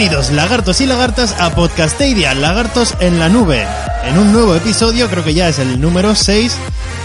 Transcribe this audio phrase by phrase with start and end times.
[0.00, 3.66] Bienvenidos lagartos y lagartas a Podcasteria, lagartos en la nube.
[4.04, 6.56] En un nuevo episodio, creo que ya es el número 6,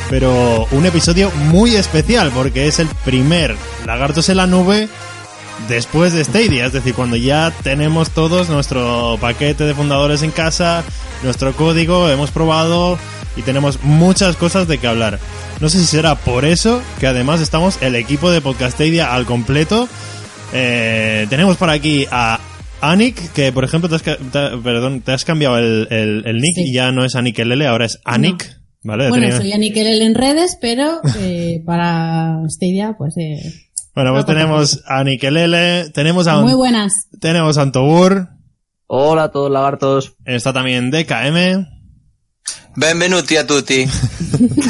[0.09, 4.87] pero un episodio muy especial porque es el primer lagartos en la nube
[5.69, 10.83] después de Stadia, es decir, cuando ya tenemos todos nuestro paquete de fundadores en casa,
[11.23, 12.97] nuestro código, hemos probado
[13.37, 15.19] y tenemos muchas cosas de que hablar.
[15.59, 19.87] No sé si será por eso que además estamos el equipo de Podcastedia al completo.
[20.53, 22.39] Eh, tenemos por aquí a
[22.81, 24.17] Anik, que por ejemplo te has, te-
[24.63, 26.63] perdón, te has cambiado el, el- el nick Sí.
[26.69, 28.45] y ya no es Anik Lele, ahora es Anik.
[28.83, 29.09] ¿Vale?
[29.09, 33.41] Bueno, Tenía- soy Aniquel en redes, pero eh, para Stadia, pues eh,
[33.95, 37.07] bueno, pues Otra tenemos a Anik Lele, tenemos a, muy buenas.
[37.19, 38.27] tenemos a Antobur,
[38.87, 40.15] Hola a todos lagartos.
[40.25, 41.65] está también DKM,
[42.75, 43.85] Benvenuti a tutti.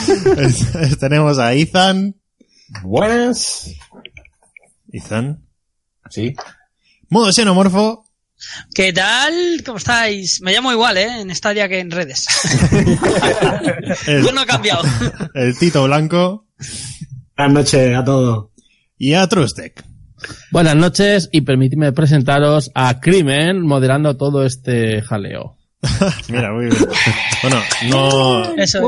[1.00, 2.16] tenemos a Ethan,
[2.84, 3.70] Buenas.
[4.92, 5.44] Ethan,
[6.10, 6.34] Sí.
[7.10, 8.04] modo xenomorfo,
[8.76, 9.64] ¿Qué tal?
[9.66, 10.40] ¿Cómo estáis?
[10.42, 11.22] Me llamo igual, ¿eh?
[11.22, 12.26] En Stadia que en redes.
[14.08, 14.84] el, Yo no he cambiado.
[15.34, 16.46] el Tito Blanco
[17.38, 18.50] Buenas noches a todos.
[18.98, 19.84] Y a Trustek.
[20.52, 25.58] Buenas noches y permitidme presentaros a Crimen moderando todo este jaleo.
[26.30, 26.78] Mira, muy bien.
[27.42, 27.58] Bueno,
[27.90, 28.80] no, Eso.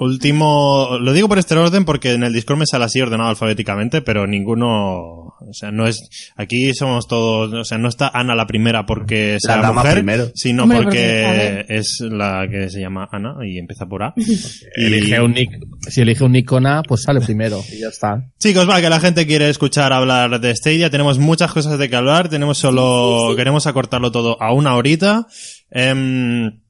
[0.00, 4.02] Último, lo digo por este orden porque en el Discord me sale así ordenado alfabéticamente,
[4.02, 8.46] pero ninguno, o sea, no es, aquí somos todos, o sea, no está Ana la
[8.46, 10.30] primera porque sea dama mujer, primero.
[10.34, 14.14] sino Hombre, porque, es la que se llama Ana y empieza por A.
[14.16, 15.50] y, Elige un nick,
[15.88, 18.24] si elige un nick con A, pues sale primero y ya está.
[18.38, 21.96] chicos, va, que la gente quiere escuchar hablar de Stadia, tenemos muchas cosas de que
[21.96, 25.26] hablar, tenemos solo, queremos acortarlo todo a una horita.
[25.70, 26.60] Em,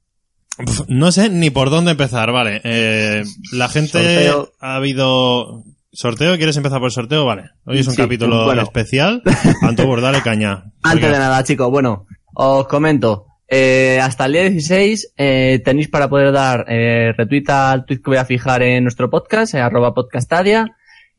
[0.88, 2.60] no sé ni por dónde empezar, vale.
[2.64, 4.52] Eh, la gente Sorteo.
[4.60, 6.36] ha habido sorteo.
[6.36, 7.24] ¿Quieres empezar por el sorteo?
[7.24, 7.50] Vale.
[7.64, 8.62] Hoy es un Sí, capítulo bueno.
[8.62, 9.22] especial.
[9.62, 10.64] Antobur, dale caña.
[10.82, 13.26] Antes de nada, chicos, bueno, os comento.
[13.50, 18.10] Eh, hasta el día 16 eh, tenéis para poder dar eh, retweet al tweet que
[18.10, 20.66] voy a fijar en nuestro podcast, eh, arroba podcastadia.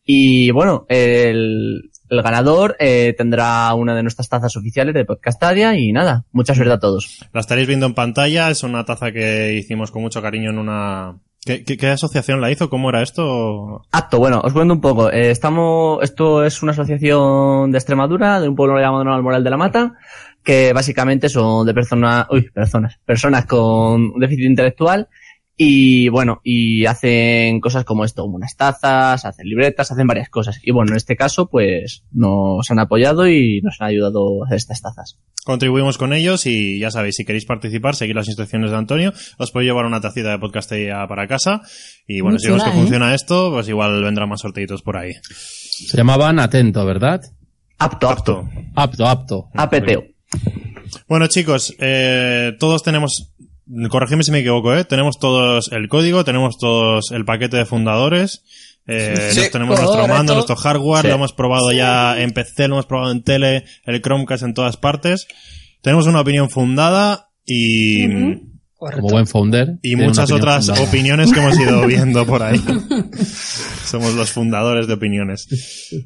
[0.06, 5.92] Y bueno, el, el ganador eh, tendrá una de nuestras tazas oficiales de Podcastadia y
[5.92, 7.20] nada, mucha suerte a todos.
[7.34, 8.50] La estaréis viendo en pantalla.
[8.50, 11.18] Es una taza que hicimos con mucho cariño en una.
[11.46, 12.70] ¿Qué, asociación la hizo?
[12.70, 13.82] ¿Cómo era esto?
[13.92, 15.12] Acto, bueno, os cuento un poco.
[15.12, 19.58] Eh, estamos, esto es una asociación de Extremadura, de un pueblo llamado Almoral de la
[19.58, 19.94] Mata,
[20.44, 25.08] que básicamente son de personas, uy, personas, personas con déficit intelectual
[25.62, 30.58] y bueno, y hacen cosas como esto, como unas tazas, hacen libretas, hacen varias cosas.
[30.64, 34.56] Y bueno, en este caso, pues nos han apoyado y nos han ayudado a hacer
[34.56, 35.20] estas tazas.
[35.44, 39.52] Contribuimos con ellos y ya sabéis, si queréis participar, seguir las instrucciones de Antonio, os
[39.52, 40.72] podéis llevar una tacita de podcast
[41.10, 41.60] para casa.
[42.08, 42.74] Y bueno, Muy si vemos que ¿eh?
[42.74, 45.12] funciona esto, pues igual vendrán más sorteitos por ahí.
[45.24, 47.20] Se llamaban Atento, ¿verdad?
[47.80, 48.50] Apto, apto.
[48.76, 49.50] Apto, apto.
[49.54, 50.06] APTO.
[51.08, 53.34] Bueno, chicos, eh, todos tenemos,
[53.90, 54.84] corregidme si me equivoco, ¿eh?
[54.86, 58.44] Tenemos todos el código, tenemos todos el paquete de fundadores,
[58.88, 61.08] eh, Sí, tenemos nuestro mando, nuestro hardware, Sí.
[61.10, 64.78] lo hemos probado ya en PC, lo hemos probado en tele, el Chromecast en todas
[64.78, 65.28] partes.
[65.82, 68.08] Tenemos una opinión fundada y,
[68.76, 69.02] Correcto.
[69.02, 69.78] Como buen founder.
[69.84, 70.88] y muchas opinión otras fundada.
[70.88, 72.62] opiniones que hemos ido viendo por ahí.
[73.86, 75.48] Somos los fundadores de opiniones.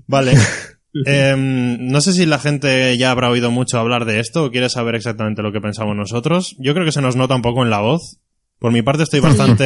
[0.07, 0.33] Vale.
[1.05, 4.69] Em, no sé si la gente ya habrá oído mucho hablar de esto o quiere
[4.69, 6.55] saber exactamente lo que pensamos nosotros.
[6.59, 8.19] Yo creo que se nos nota un poco en la voz.
[8.59, 9.65] Por mi parte estoy bastante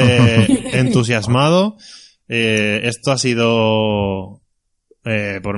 [0.80, 1.78] entusiasmado.
[2.30, 4.42] Eh, esto ha sido,
[5.06, 5.58] eh, por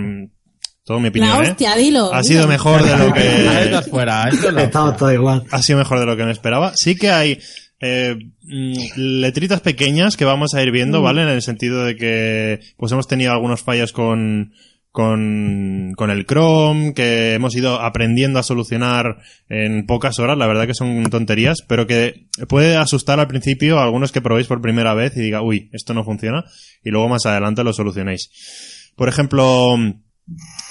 [0.84, 1.50] todo mi La opinión, ¿eh?
[1.52, 2.14] hostia, dilo.
[2.14, 2.24] Ha dilo.
[2.24, 4.30] sido mejor de lo que fuera,
[5.14, 5.44] igual.
[5.52, 6.74] ha sido mejor de lo que me esperaba.
[6.76, 7.40] Sí que hay
[7.80, 11.22] eh, mm, letritas pequeñas que vamos a ir viendo, ¿vale?
[11.22, 14.52] En el sentido de que pues hemos tenido algunos fallos con
[14.92, 20.66] con, con el Chrome, que hemos ido aprendiendo a solucionar en pocas horas, la verdad
[20.68, 24.94] que son tonterías, pero que puede asustar al principio a algunos que probéis por primera
[24.94, 26.44] vez y diga, uy, esto no funciona,
[26.84, 28.92] y luego más adelante lo solucionéis.
[28.96, 29.76] Por ejemplo,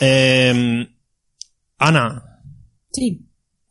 [0.00, 0.88] eh,
[1.78, 2.24] Ana,
[2.92, 3.24] Sí.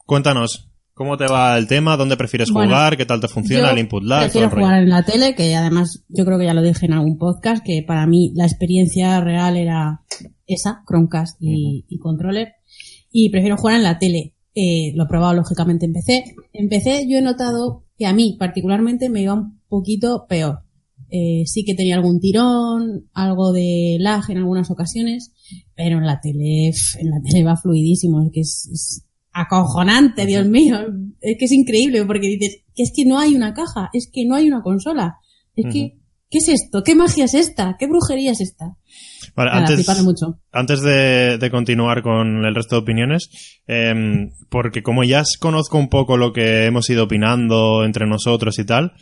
[0.05, 1.97] Cuéntanos, ¿cómo te va el tema?
[1.97, 2.95] ¿Dónde prefieres Bueno, jugar?
[2.95, 4.21] ¿Qué tal te funciona el input lag?
[4.23, 4.65] Prefiero todo el rollo?
[4.67, 7.63] jugar en la tele, que además yo creo que ya lo dije en algún podcast,
[7.65, 10.01] que para mí la experiencia real era
[10.47, 12.53] esa, Chromecast y, y controller.
[13.11, 14.33] Y prefiero jugar en la tele.
[14.55, 16.35] Eh, lo he probado lógicamente en PC.
[16.53, 20.63] En PC yo he notado que a mí particularmente me iba un poquito peor.
[21.09, 25.31] Eh, sí que tenía algún tirón, algo de lag en algunas ocasiones,
[25.75, 30.47] pero en la tele, en la tele va fluidísimo, es que es, es acojonante, Dios
[30.47, 30.79] mío,
[31.21, 34.25] es que es increíble porque dices, que es que no hay una caja, es que
[34.25, 35.17] no hay una consola,
[35.55, 35.97] es que,
[36.29, 36.83] ¿qué es esto?
[36.83, 37.75] ¿Qué magia es esta?
[37.79, 38.75] ¿Qué brujería es esta?
[39.35, 40.39] Vale, Nada, antes, mucho.
[40.51, 45.89] antes de, de continuar con el resto de opiniones, em, porque como ya conozco un
[45.89, 48.93] poco lo que hemos ido opinando entre nosotros y tal,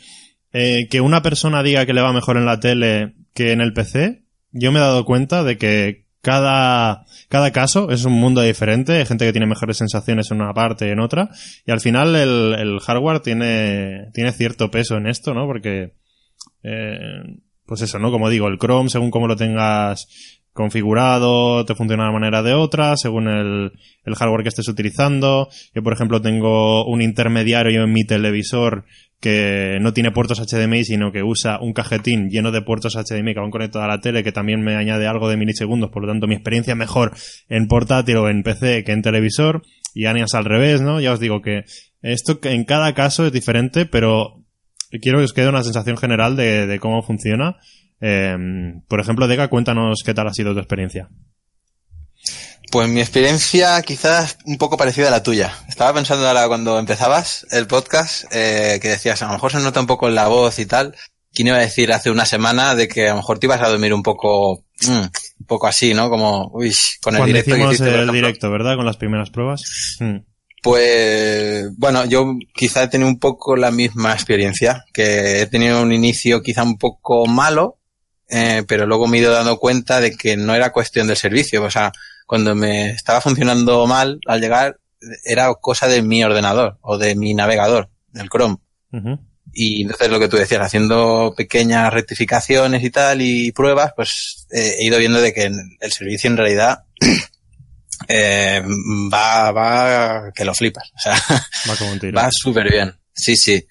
[0.51, 3.73] eh, que una persona diga que le va mejor en la tele que en el
[3.73, 8.93] PC, yo me he dado cuenta de que cada, cada caso es un mundo diferente,
[8.93, 11.29] hay gente que tiene mejores sensaciones en una parte y en otra,
[11.65, 15.45] y al final el, el hardware tiene, tiene cierto peso en esto, ¿no?
[15.45, 15.93] Porque,
[16.63, 18.11] eh, pues eso, ¿no?
[18.11, 20.07] Como digo, el Chrome, según cómo lo tengas
[20.53, 23.73] configurado, te funciona de una manera de otra, según el,
[24.05, 25.49] el hardware que estés utilizando.
[25.73, 28.85] Yo, por ejemplo, tengo un intermediario en mi televisor
[29.19, 33.39] que no tiene puertos HDMI, sino que usa un cajetín lleno de puertos HDMI que
[33.39, 36.27] van conectados a la tele, que también me añade algo de milisegundos, por lo tanto
[36.27, 37.11] mi experiencia es mejor
[37.49, 39.63] en portátil o en PC que en televisor,
[39.93, 41.01] y Anias al revés, ¿no?
[41.01, 41.63] Ya os digo que
[42.01, 44.44] esto en cada caso es diferente, pero
[45.01, 47.57] quiero que os quede una sensación general de, de cómo funciona.
[48.01, 48.35] Eh,
[48.87, 51.09] por ejemplo, Dega, cuéntanos qué tal ha sido tu experiencia.
[52.71, 55.53] Pues mi experiencia quizás un poco parecida a la tuya.
[55.69, 59.79] Estaba pensando ahora cuando empezabas el podcast, eh, que decías, a lo mejor se nota
[59.79, 60.95] un poco en la voz y tal.
[61.33, 63.69] ¿Quién iba a decir hace una semana de que a lo mejor te ibas a
[63.69, 64.91] dormir un poco, mm,
[65.39, 66.09] un poco así, ¿no?
[66.09, 68.75] Como, uy, con el Cuando directo que hiciste, el directo, ¿verdad?
[68.77, 69.97] Con las primeras pruebas.
[69.99, 70.17] Mm.
[70.65, 75.93] Pues bueno, yo quizá he tenido un poco la misma experiencia, que he tenido un
[75.93, 77.77] inicio quizá un poco malo,
[78.29, 81.61] eh, pero luego me he ido dando cuenta de que no era cuestión del servicio.
[81.61, 81.91] O sea,
[82.25, 84.79] cuando me estaba funcionando mal al llegar,
[85.23, 88.57] era cosa de mi ordenador o de mi navegador, del Chrome.
[89.53, 94.77] Y entonces lo que tú decías, haciendo pequeñas rectificaciones y tal y pruebas, pues eh,
[94.79, 96.85] he ido viendo de que el servicio en realidad
[98.07, 98.61] eh,
[99.11, 100.91] va, va, que lo flipas.
[100.95, 101.15] O sea,
[101.69, 102.17] Va como un tiro.
[102.17, 102.93] va súper bien.
[103.13, 103.65] Sí, sí.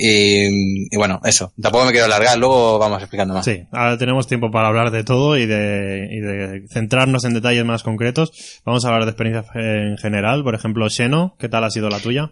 [0.00, 1.52] Y, y bueno, eso.
[1.60, 3.44] Tampoco me quiero alargar, luego vamos explicando más.
[3.44, 7.64] Sí, ahora tenemos tiempo para hablar de todo y de, y de centrarnos en detalles
[7.64, 8.60] más concretos.
[8.64, 10.44] Vamos a hablar de experiencias en general.
[10.44, 12.30] Por ejemplo, Xeno, ¿qué tal ha sido la tuya?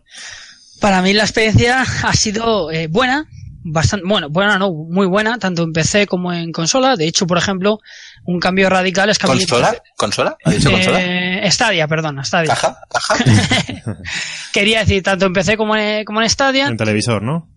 [0.80, 3.28] Para mí la experiencia ha sido eh, buena,
[3.66, 6.96] bastante, bueno, buena no, muy buena, tanto en PC como en consola.
[6.96, 7.78] De hecho, por ejemplo,
[8.24, 9.76] un cambio radical es que ¿Consola?
[9.96, 10.36] ¿Consola?
[10.44, 11.02] ¿Ha dicho consola?
[11.02, 12.48] Eh, Stadia, perdón, Stadia.
[12.48, 12.78] ¿Caja?
[12.88, 13.16] ¿Caja?
[14.52, 16.66] Quería decir tanto en PC como en, como en Stadia.
[16.66, 17.48] En televisor, ¿no?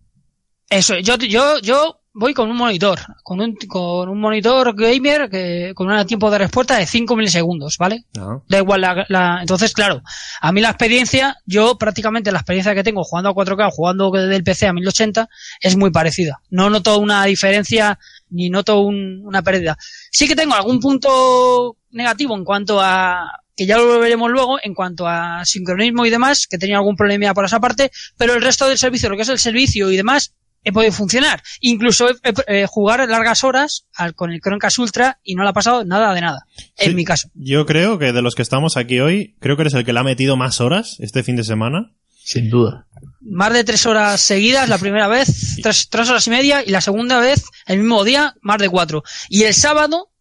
[0.69, 5.73] Eso, yo, yo, yo voy con un monitor, con un, con un monitor gamer que,
[5.75, 8.06] con un tiempo de respuesta de 5 milisegundos, ¿vale?
[8.17, 8.39] Ah.
[8.47, 10.01] Da igual la, la- entonces claro,
[10.41, 14.35] a mí la experiencia, yo prácticamente la experiencia que tengo jugando a 4K, jugando desde
[14.35, 15.29] el PC a 1080,
[15.61, 16.41] es muy parecida.
[16.50, 18.00] No noto una diferencia
[18.31, 19.77] ni noto un- una pérdida.
[20.11, 24.73] Sí que tengo algún punto negativo en cuanto a, que ya lo veremos luego, en
[24.73, 28.68] cuanto a sincronismo y demás, que tenía algún problema por esa parte, pero el resto
[28.68, 31.42] del servicio, lo que es el servicio y demás, he podido funcionar.
[31.61, 35.49] Incluso he, he- eh, jugar largas horas al- con el Chromecast Ultra y no le
[35.49, 36.45] ha pasado nada de nada.
[36.78, 36.95] En Sí.
[36.95, 37.30] mi caso.
[37.33, 39.99] Yo creo que de los que estamos aquí hoy, creo que eres el que le
[39.99, 41.94] ha metido más horas este fin de semana.
[42.21, 42.85] Sin duda.
[43.21, 46.81] Más de tres horas seguidas la primera vez, tres, tres horas y media, y la
[46.81, 49.04] segunda vez, el mismo día, más de cuatro.
[49.30, 50.11] Y el sábado,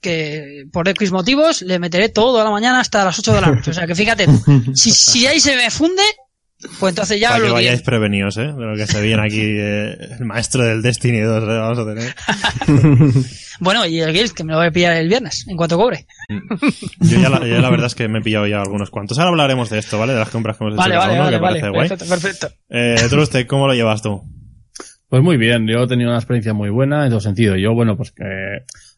[0.00, 3.70] que por X motivos, le meteré toda la mañana hasta las 8 de la noche.
[3.70, 4.26] O sea que fíjate,
[4.74, 6.02] si, si ahí se me funde,
[6.80, 8.46] pues entonces ya para que vayáis prevenidos, ¿eh?
[8.46, 11.46] De lo que se viene aquí, eh, el maestro del Destiny 2, ¿eh?
[11.46, 12.14] vamos a tener.
[13.60, 16.06] Bueno, y el Guild, que me lo voy a pillar el viernes, en cuanto cobre.
[16.98, 19.16] Yo ya, la, yo la verdad es que me he pillado ya algunos cuantos.
[19.18, 20.12] Ahora hablaremos de esto, ¿vale?
[20.12, 21.60] De las compras que hemos hecho Vale, cada vale, uno, vale, que vale.
[21.60, 21.88] parece guay.
[21.88, 23.40] Perfecto, perfecto.
[23.40, 24.22] Eh, ¿cómo lo llevas tú?
[25.08, 27.56] Pues muy bien, yo he tenido una experiencia muy buena en todo sentido.
[27.56, 28.24] Yo, bueno, pues que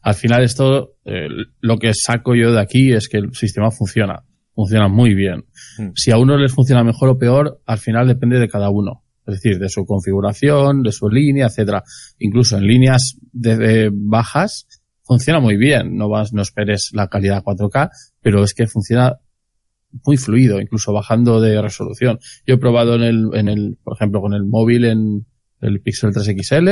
[0.01, 1.27] al final esto, eh,
[1.59, 4.23] lo que saco yo de aquí es que el sistema funciona,
[4.55, 5.45] funciona muy bien.
[5.95, 9.03] Si a uno les funciona mejor o peor, al final depende de cada uno.
[9.25, 11.83] Es decir, de su configuración, de su línea, etcétera.
[12.19, 14.67] Incluso en líneas de, de bajas
[15.03, 15.97] funciona muy bien.
[15.97, 17.89] No vas, no esperes la calidad 4K,
[18.21, 19.17] pero es que funciona
[20.05, 22.19] muy fluido, incluso bajando de resolución.
[22.45, 25.25] Yo he probado en el, en el, por ejemplo, con el móvil en
[25.61, 26.69] el Pixel 3 XL,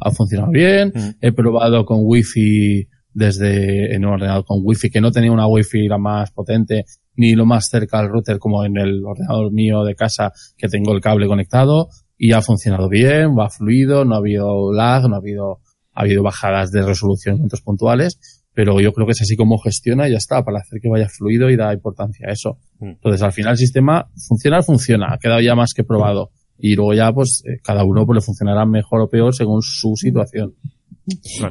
[0.00, 0.92] ha funcionado bien.
[0.94, 1.10] Mm.
[1.20, 5.88] He probado con Wi-Fi desde en un ordenador con Wi-Fi que no tenía una Wi-Fi
[5.88, 6.84] la más potente
[7.16, 10.92] ni lo más cerca al router como en el ordenador mío de casa que tengo
[10.92, 15.18] el cable conectado y ha funcionado bien, va fluido, no ha habido lag, no ha
[15.18, 15.60] habido,
[15.92, 19.58] ha habido bajadas de resolución en momentos puntuales, pero yo creo que es así como
[19.58, 22.58] gestiona y ya está, para hacer que vaya fluido y da importancia a eso.
[22.78, 22.88] Mm.
[22.88, 26.30] Entonces, al final el sistema funciona, funciona, ha quedado ya más que probado.
[26.58, 29.94] Y luego ya, pues, eh, cada uno pues, le funcionará mejor o peor según su
[29.94, 30.54] situación.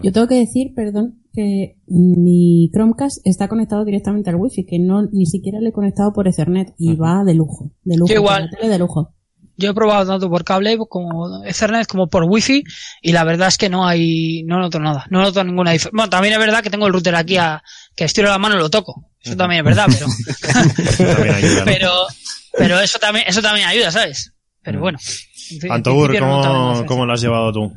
[0.02, 5.04] Yo tengo que decir, perdón, que mi Chromecast está conectado directamente al wifi, que no
[5.12, 8.14] ni siquiera le he conectado por Ethernet y va de lujo, de lujo.
[8.14, 8.46] Yo igual.
[8.46, 9.14] la tele de lujo.
[9.58, 12.64] Yo he probado tanto por cable como Ethernet como por Wi-Fi
[13.02, 15.92] y la verdad es que no hay, no noto nada, no noto ninguna diferencia.
[15.94, 17.62] Bueno, también es verdad que tengo el router aquí a,
[17.96, 19.12] que estiro la mano y lo toco.
[19.22, 20.08] Eso también es verdad, pero,
[21.16, 21.66] También ayuda, ¿no?
[21.66, 21.92] pero,
[22.58, 24.34] pero eso también, eso también ayuda, ¿sabes?
[24.62, 24.98] Pero bueno.
[25.52, 27.72] en fin, no ¿cómo, ¿cómo lo has llevado tú?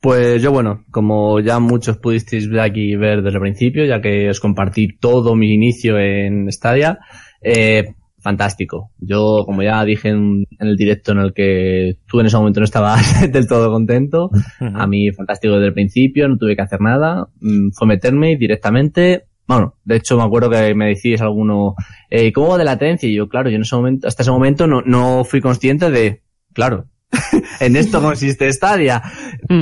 [0.00, 4.30] Pues yo, bueno, como ya muchos pudisteis ver aquí ver desde el principio, ya que
[4.30, 7.00] os compartí todo mi inicio en Stadia,
[7.42, 8.92] eh, fantástico.
[8.98, 12.60] Yo, como ya dije en, en el directo en el que tú en ese momento
[12.60, 16.80] no estabas del todo contento, a mí fantástico desde el principio, no tuve que hacer
[16.80, 19.24] nada, mm, fue meterme directamente.
[19.48, 21.74] Bueno, de hecho me acuerdo que me decís alguno,
[22.10, 23.08] eh, ¿cómo va de latencia?
[23.08, 26.22] Y yo, claro, yo en ese momento, hasta ese momento no, no fui consciente de,
[26.52, 26.86] claro,
[27.60, 29.02] en esto consiste Stadia.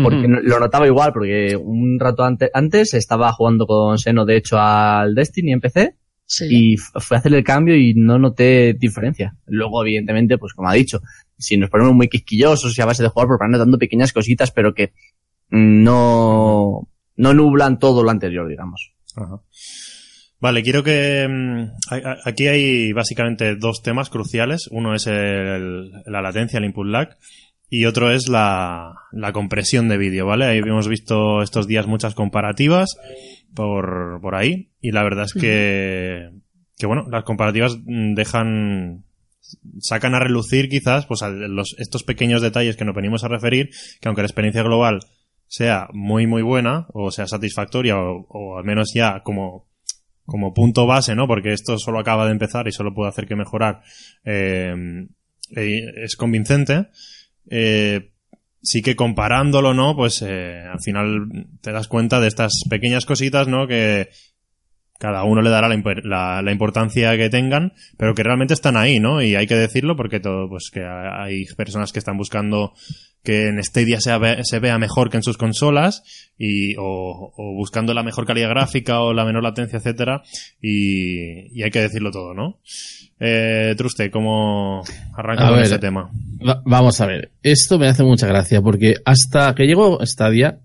[0.03, 4.59] Porque lo notaba igual, porque un rato ante- antes estaba jugando con Seno, de hecho,
[4.59, 5.95] al Destiny en PC,
[6.29, 6.73] Sí.
[6.73, 9.37] y fue a hacer el cambio y no noté diferencia.
[9.47, 11.01] Luego, evidentemente, pues como ha dicho,
[11.39, 14.51] si nos ponemos muy quisquillosos y a base de jugar, pues van notando pequeñas cositas,
[14.51, 14.93] pero que
[15.51, 18.93] mm, no, no nublan todo lo anterior, digamos.
[19.15, 19.41] Ajá.
[20.41, 21.27] Vale, quiero que...
[21.29, 21.61] mm,
[21.93, 24.69] a- a- Aquí hay básicamente dos temas cruciales.
[24.71, 27.17] Uno es el- la latencia, el input lag,
[27.69, 30.45] y otro es la, la compresión de vídeo, ¿vale?
[30.45, 32.97] Ahí hemos visto estos días muchas comparativas
[33.55, 36.31] por, por ahí, y la verdad es que,
[36.79, 39.05] que bueno, las comparativas mm, dejan
[39.81, 44.09] sacan a relucir quizás pues los, estos pequeños detalles que nos venimos a referir, que
[44.09, 44.99] aunque la experiencia global
[45.47, 49.69] sea muy muy buena o sea satisfactoria o, o al menos ya como
[50.27, 51.27] como punto base, ¿no?
[51.27, 53.81] Porque esto solo acaba de empezar y solo puede hacer que mejorar.
[54.25, 55.07] eh,
[55.55, 56.89] eh, es convincente.
[57.51, 58.13] Eh,
[58.63, 59.95] sí que comparándolo, ¿no?
[59.95, 61.29] Pues eh, al final
[61.61, 63.67] te das cuenta de estas pequeñas cositas, ¿no?
[63.67, 64.09] Que
[64.99, 68.77] cada uno le dará la, imper- la- la importancia que tengan, pero que realmente están
[68.77, 69.23] ahí, ¿no?
[69.23, 72.73] Y hay que decirlo porque todo, pues que hay personas que están buscando
[73.23, 76.05] que en Stadia sea se vea mejor que en sus consolas
[76.39, 80.23] y o, o buscando la mejor calidad gráfica o la menor latencia, etcétera,
[80.63, 82.61] y, y hay que decirlo todo, ¿no?
[83.19, 84.83] Eh, Truste, ¿cómo
[85.17, 86.11] arranca con ese tema?
[86.47, 90.61] Va- vamos a ver, esto me hace mucha gracia porque hasta que llegó Stadia,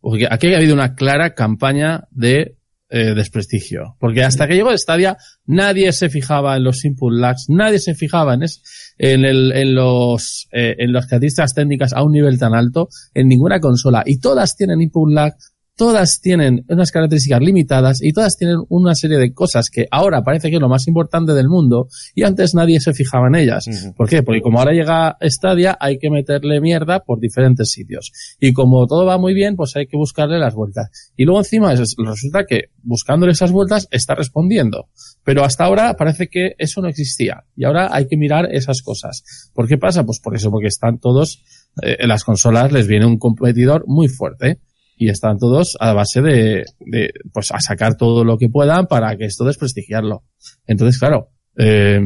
[0.00, 2.54] porque aquí ha habido una clara campaña de
[2.90, 3.96] eh, desprestigio.
[3.98, 8.34] Porque hasta que llegó Stadia, nadie se fijaba en los input lags, nadie se fijaba
[8.34, 8.62] en, es,
[8.96, 13.28] en, el, en los eh, en las características técnicas a un nivel tan alto en
[13.28, 14.02] ninguna consola.
[14.06, 15.34] Y todas tienen input lag,
[15.78, 20.50] todas tienen unas características limitadas y todas tienen una serie de cosas que ahora parece
[20.50, 23.64] que es lo más importante del mundo y antes nadie se fijaba en ellas.
[23.96, 24.22] ¿Por qué?
[24.22, 28.10] Porque como ahora llega Stadia, hay que meterle mierda por diferentes sitios.
[28.40, 30.90] Y como todo va muy bien, pues hay que buscarle las vueltas.
[31.16, 34.88] Y luego encima es- resulta que buscándole esas vueltas está respondiendo.
[35.22, 37.44] Pero hasta ahora parece que eso no existía.
[37.56, 39.22] Y ahora hay que mirar esas cosas.
[39.54, 40.04] ¿Por qué pasa?
[40.04, 41.42] Pues por eso, porque están todos,
[41.82, 44.58] eh, en las consolas les viene un competidor muy fuerte.
[44.98, 49.16] Y están todos a base de, de, pues a sacar todo lo que puedan para
[49.16, 50.24] que esto desprestigiarlo.
[50.66, 52.00] Entonces, claro, eh,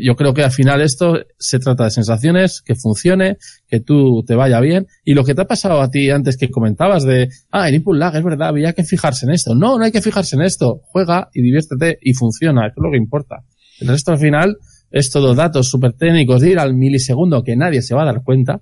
[0.00, 4.36] yo creo que al final esto se trata de sensaciones, que funcione, que tú te
[4.36, 4.86] vaya bien.
[5.04, 7.96] Y lo que te ha pasado a ti antes que comentabas de, ah, el input
[7.96, 9.54] lag, es verdad, había que fijarse en esto.
[9.54, 10.80] No, no hay que fijarse en esto.
[10.84, 12.66] Juega y diviértete y funciona.
[12.66, 13.44] Eso es lo que importa.
[13.80, 14.56] El resto al final
[14.92, 18.22] es todo datos súper técnicos de ir al milisegundo que nadie se va a dar
[18.22, 18.60] cuenta.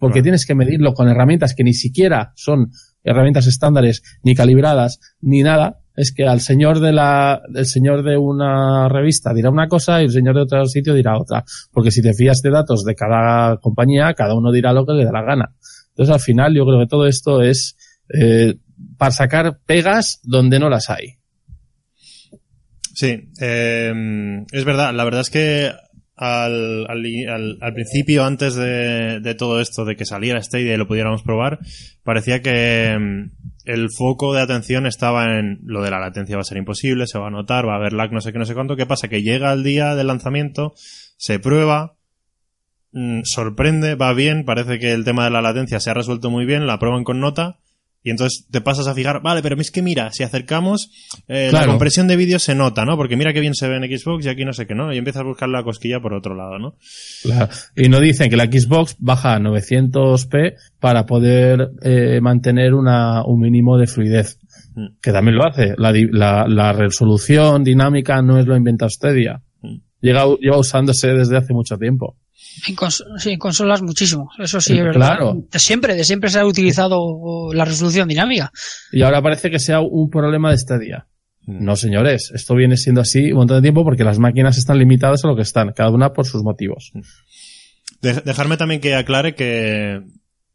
[0.00, 0.22] Porque Claro.
[0.24, 2.70] tienes que medirlo con herramientas que ni siquiera son
[3.04, 5.78] herramientas estándares, ni calibradas, ni nada.
[5.96, 10.06] Es que al señor de la, el señor de una revista dirá una cosa y
[10.06, 11.44] el señor de otro sitio dirá otra.
[11.72, 15.04] Porque si te fías de datos de cada compañía, cada uno dirá lo que le
[15.04, 15.54] da la gana.
[15.90, 17.76] Entonces al final yo creo que todo esto es
[18.14, 18.54] eh,
[18.96, 21.18] para sacar pegas donde no las hay.
[22.94, 24.94] Sí, eh, es verdad.
[24.94, 25.72] La verdad es que
[26.20, 31.22] al, al, al- principio, antes de, todo esto, de que saliera Stadia y lo pudiéramos
[31.22, 31.60] probar,
[32.04, 33.30] parecía que mm,
[33.64, 37.18] el foco de atención estaba en lo de la latencia va a ser imposible, se
[37.18, 38.76] va a notar, va a haber lag, no sé qué, no sé cuánto.
[38.76, 39.08] ¿Qué pasa?
[39.08, 40.74] Que llega el día del lanzamiento,
[41.16, 41.96] se prueba,
[42.92, 46.44] mm, sorprende, va bien, parece que el tema de la latencia se ha resuelto muy
[46.44, 47.60] bien, la prueban con nota
[48.02, 50.90] Y entonces te pasas a fijar, vale, pero es que mira, si acercamos,
[51.28, 52.96] eh, la compresión de vídeo se nota, ¿no?
[52.96, 54.90] Porque mira que bien se ve en Xbox y aquí no sé qué, ¿no?
[54.92, 56.76] Y empiezas a buscar la cosquilla por otro lado, ¿no?
[57.22, 57.48] Claro.
[57.76, 63.38] Y no dicen que la Xbox baja a 900p para poder eh, mantener una, un
[63.38, 64.38] mínimo de fluidez.
[64.74, 64.86] Mm.
[65.02, 65.74] Que también lo hace.
[65.76, 69.42] La, la resolución dinámica no es lo inventa Stadia.
[69.60, 69.76] Mm.
[70.00, 72.16] Llega, lleva usándose desde hace mucho tiempo.
[72.68, 74.30] En, cons- sí, en consolas muchísimo.
[74.38, 75.16] Eso sí es verdad.
[75.16, 75.44] claro.
[75.50, 78.52] De siempre, de siempre se ha utilizado la resolución dinámica.
[78.92, 81.06] Y ahora parece que sea un problema de Stadia.
[81.46, 81.64] Mm.
[81.64, 82.30] No, señores.
[82.34, 85.36] Esto viene siendo así un montón de tiempo porque las máquinas están limitadas a lo
[85.36, 86.92] que están, cada una por sus motivos.
[88.02, 90.02] De- dejarme también que aclare que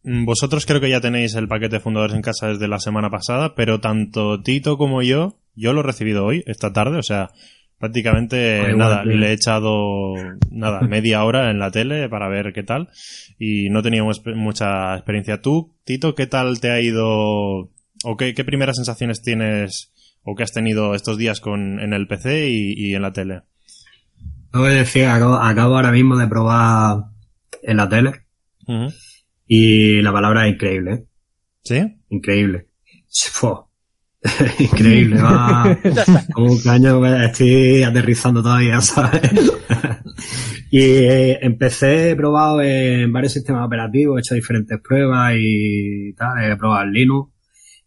[0.04, 3.10] mm, vosotros creo que ya tenéis el paquete de fundadores en casa desde la semana
[3.10, 7.30] pasada, pero tanto Tito como yo, yo lo he recibido hoy, esta tarde, o sea,
[7.80, 10.14] prácticamente nada, le he echado
[10.50, 12.90] nada, media hora en la tele para ver qué tal
[13.38, 15.42] y no teníamos mucha experiencia.
[15.42, 19.92] Tú, Tito, ¿qué tal te ha ido o qué, qué primeras sensaciones tienes
[20.24, 23.42] o qué has tenido estos días con en el PC y, y en la tele?
[24.52, 27.06] Tengo que decir, acabo, acabo ahora mismo de probar
[27.62, 28.26] en la tele
[29.48, 31.06] y la palabra es increíble, ¿eh?
[31.64, 31.98] ¿Sí?
[32.10, 32.68] increíble.
[33.12, 33.68] Fua.
[34.60, 35.78] increíble, va
[36.34, 39.22] como un caño, estoy aterrizando todavía, ¿sabes?
[40.72, 46.44] y eh, empecé, he probado en varios sistemas operativos, he hecho diferentes pruebas y tal,
[46.44, 47.34] he probado en Linux,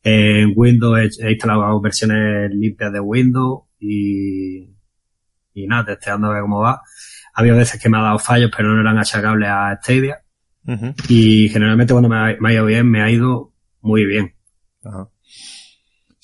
[0.03, 4.71] en Windows he, he instalado versiones limpias de Windows y,
[5.55, 6.83] y nada, testeando a ver cómo va.
[7.35, 10.23] Ha habido veces que me ha dado fallos, pero no eran achacables a Stadia.
[11.09, 14.35] Y generalmente cuando me ha, me ha ido bien, me ha ido muy bien.
[14.85, 15.09] Ajá.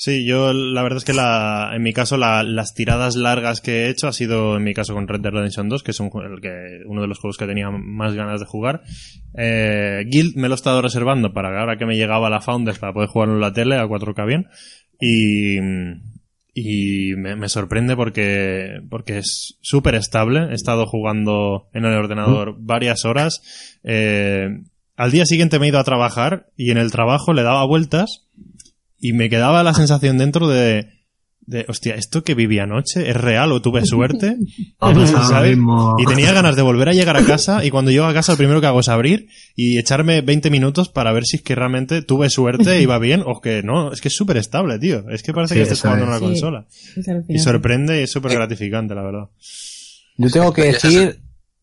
[0.04, 3.86] Sí, yo la verdad es que la, en mi caso la- las tiradas largas que
[3.86, 6.10] he hecho ha sido en mi caso con Red Dead Redemption 2, que es un,
[6.30, 8.82] el que, uno de los juegos que tenía más ganas de jugar.
[9.34, 12.92] Eh, Guild me lo he estado reservando para ahora que me llegaba la Founders para
[12.92, 14.46] poder jugarlo en la tele a 4K bien.
[15.00, 15.56] Y,
[16.52, 20.50] y me, me sorprende porque, porque es súper estable.
[20.50, 23.40] He estado jugando en el ordenador varias horas.
[23.82, 24.48] Eh,
[24.96, 28.26] al día siguiente me he ido a trabajar y en el trabajo le daba vueltas
[28.98, 30.88] y me quedaba la sensación dentro de,
[31.46, 34.36] de hostia, ¿esto que viví anoche es real o tuve suerte?
[35.98, 38.38] Y tenía ganas de volver a llegar a casa y cuando llego a casa lo
[38.38, 42.02] primero que hago es abrir y echarme 20 minutos para ver si es que realmente
[42.02, 43.92] tuve suerte, iba bien o que no.
[43.92, 45.08] Es que es súper estable, tío.
[45.10, 46.16] Es que parece Sí, que estés eso jugando en es.
[46.16, 46.40] una Sí.
[46.40, 46.66] consola.
[47.28, 49.28] Y sorprende y es súper gratificante, la verdad.
[50.16, 51.20] Yo tengo que decir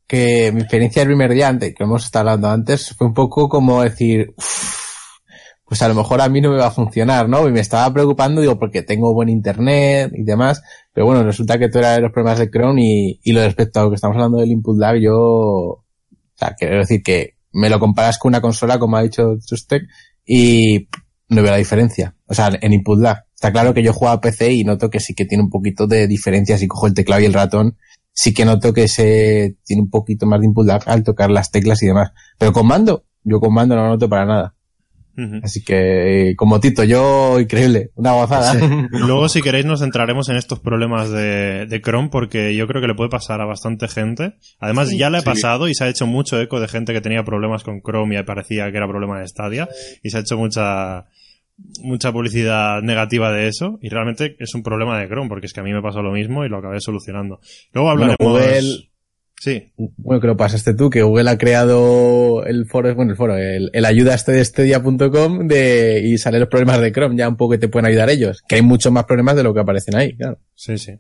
[0.07, 3.47] que mi experiencia el primer día, antes, que hemos estado hablando antes, fue un poco
[3.47, 4.80] como decir, "Uf,
[5.71, 7.47] pues a lo mejor a mí no me va a funcionar, ¿no?
[7.47, 11.69] Y me estaba preocupando, digo, porque tengo buen internet y demás, pero bueno, resulta que
[11.69, 14.15] tú eras de los problemas de Chrome y, y lo respecto a lo que estamos
[14.15, 15.85] hablando del input lag, yo, o
[16.35, 19.83] sea, quiero decir que me lo comparas con una consola, como ha dicho Trustec,
[20.25, 20.89] y
[21.29, 22.17] no veo la diferencia.
[22.25, 23.23] O sea, en input lag.
[23.33, 25.87] Está claro que yo juego a PC y noto que sí que tiene un poquito
[25.87, 27.77] de diferencia si cojo el teclado y el ratón.
[28.11, 31.49] Sí que noto que se tiene un poquito más de input lag al tocar las
[31.49, 32.11] teclas y demás.
[32.37, 34.55] Pero con mando, yo con mando no lo noto para nada.
[35.43, 38.53] Así que, como Tito, yo increíble, una gozada.
[38.91, 42.87] Luego, si queréis, nos centraremos en estos problemas de, de Chrome porque yo creo que
[42.87, 44.33] le puede pasar a bastante gente.
[44.59, 47.23] Además, ya le ha pasado y se ha hecho mucho eco de gente que tenía
[47.23, 49.67] problemas con Chrome y parecía que era problema de Stadia
[50.01, 51.05] y se ha hecho mucha
[51.83, 55.59] mucha publicidad negativa de eso y realmente es un problema de Chrome porque es que
[55.59, 57.39] a mí me pasó lo mismo y lo acabé solucionando.
[57.73, 58.41] Luego Bueno, hablaremos...
[58.41, 58.90] Google-
[59.41, 63.35] Sí, Bueno, que lo pasaste tú, que Google ha creado el foro, bueno, el foro,
[63.35, 67.37] el, el ayuda este de Stadia.com de, y salen los problemas de Chrome, ya un
[67.37, 69.95] poco que te pueden ayudar ellos, que hay muchos más problemas de lo que aparecen
[69.95, 70.37] ahí, claro.
[70.53, 70.91] sí, sí.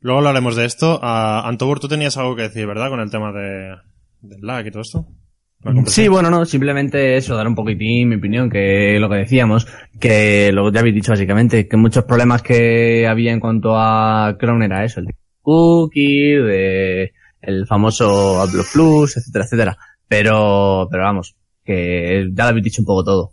[0.00, 0.98] Luego hablaremos de esto.
[1.00, 2.88] Ah, Antobur, tú tenías algo que decir, ¿verdad?
[2.88, 3.76] Con el tema de,
[4.20, 5.06] del lag y todo esto.
[5.86, 9.68] Sí, bueno, no, simplemente eso, dar un poquitín mi opinión, que lo que decíamos,
[10.00, 14.36] que lo que ya habéis dicho básicamente, que muchos problemas que había en cuanto a
[14.40, 19.76] Chrome era eso, el de cookie, de el famoso AdBlock Plus, etcétera, etcétera.
[20.08, 23.32] Pero, pero vamos, que ya lo habéis dicho un poco todo.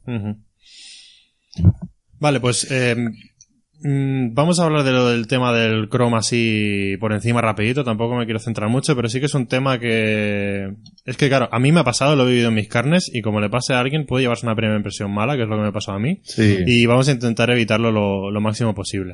[2.20, 7.14] Vale, pues eh, mm, vamos a hablar de lo del tema del Chrome así por
[7.14, 10.72] encima rapidito, tampoco me quiero centrar mucho, pero sí que es un tema que...
[11.06, 13.22] Es que claro, a mí me ha pasado, lo he vivido en mis carnes y
[13.22, 15.64] como le pase a alguien puede llevarse una primera impresión mala, que es lo que
[15.64, 16.58] me pasó a mí, Sí.
[16.66, 19.14] y vamos a intentar evitarlo lo, lo máximo posible.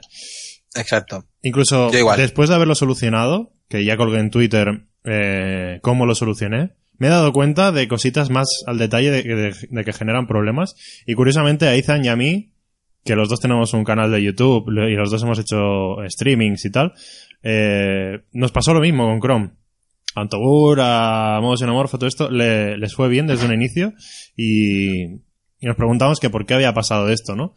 [0.75, 1.25] Exacto.
[1.41, 7.07] Incluso después de haberlo solucionado, que ya colgué en Twitter eh, cómo lo solucioné, me
[7.07, 10.75] he dado cuenta de cositas más al detalle de, de- de que generan problemas.
[11.05, 12.51] Y curiosamente a Izan y a mí,
[13.03, 16.71] que los dos tenemos un canal de YouTube y los dos hemos hecho streamings y
[16.71, 16.93] tal,
[17.41, 19.49] eh, nos pasó lo mismo con Chrome.
[20.15, 23.93] A Antobur, a Modo Xenomorfo, todo esto, le- les fue bien desde un inicio
[24.37, 27.55] y, y nos preguntamos que por qué había pasado esto, ¿no?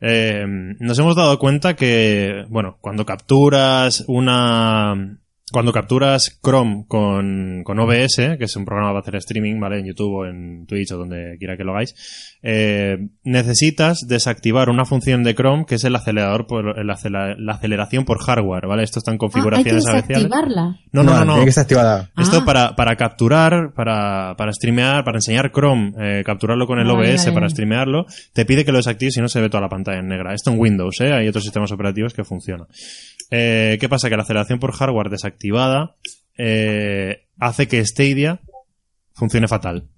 [0.00, 0.44] Eh,
[0.78, 5.18] nos hemos dado cuenta que, bueno, cuando capturas una,
[5.52, 9.78] cuando capturas Chrome con, con OBS, que es un programa para hacer streaming, ¿vale?
[9.78, 11.94] En YouTube o en Twitch o donde quiera que lo hagáis,
[12.42, 17.52] eh, necesitas desactivar una función de Chrome que es el acelerador por, el acela- la
[17.54, 18.82] aceleración por hardware, ¿vale?
[18.82, 20.80] Esto está en Ah, hay que configuraciones desactivarla.
[20.92, 21.32] No, no, no, no.
[21.34, 22.10] Tiene que estar activada.
[22.18, 22.44] Esto Ah.
[22.44, 27.26] para, para capturar, para, para streamear, para enseñar Chrome, eh, capturarlo con el Vale, OBS
[27.26, 30.00] vale, para streamearlo, te pide que lo desactives si no se ve toda la pantalla
[30.00, 30.34] en negra.
[30.34, 31.12] Esto en Windows, ¿eh?
[31.12, 32.66] Hay otros sistemas operativos que funcionan.
[33.30, 34.08] Eh, ¿Qué pasa?
[34.08, 35.96] Que la aceleración por hardware desactivada
[36.36, 38.40] eh, hace que Stadia
[39.14, 39.88] funcione fatal.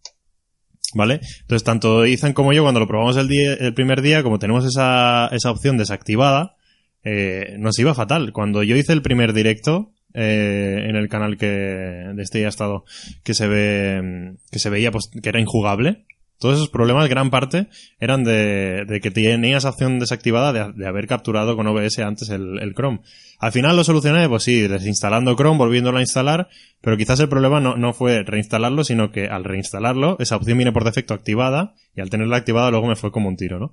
[0.94, 1.20] ¿Vale?
[1.42, 4.64] Entonces, tanto Ethan como yo, cuando lo probamos el, día, el primer día, como tenemos
[4.64, 6.56] esa, esa opción desactivada,
[7.04, 8.32] eh, nos iba fatal.
[8.32, 12.84] Cuando yo hice el primer directo en el canal que de este ya estado
[13.22, 16.06] que se ve que se veía pues que era injugable
[16.38, 17.68] todos esos problemas gran parte
[18.00, 22.30] eran de, de que tenía esa opción desactivada de, de haber capturado con OBS antes
[22.30, 23.00] el, el Chrome
[23.38, 26.48] al final lo solucioné pues sí desinstalando Chrome volviéndolo a instalar
[26.80, 30.72] pero quizás el problema no, no fue reinstalarlo sino que al reinstalarlo esa opción viene
[30.72, 33.72] por defecto activada y al tenerla activada luego me fue como un tiro ¿no?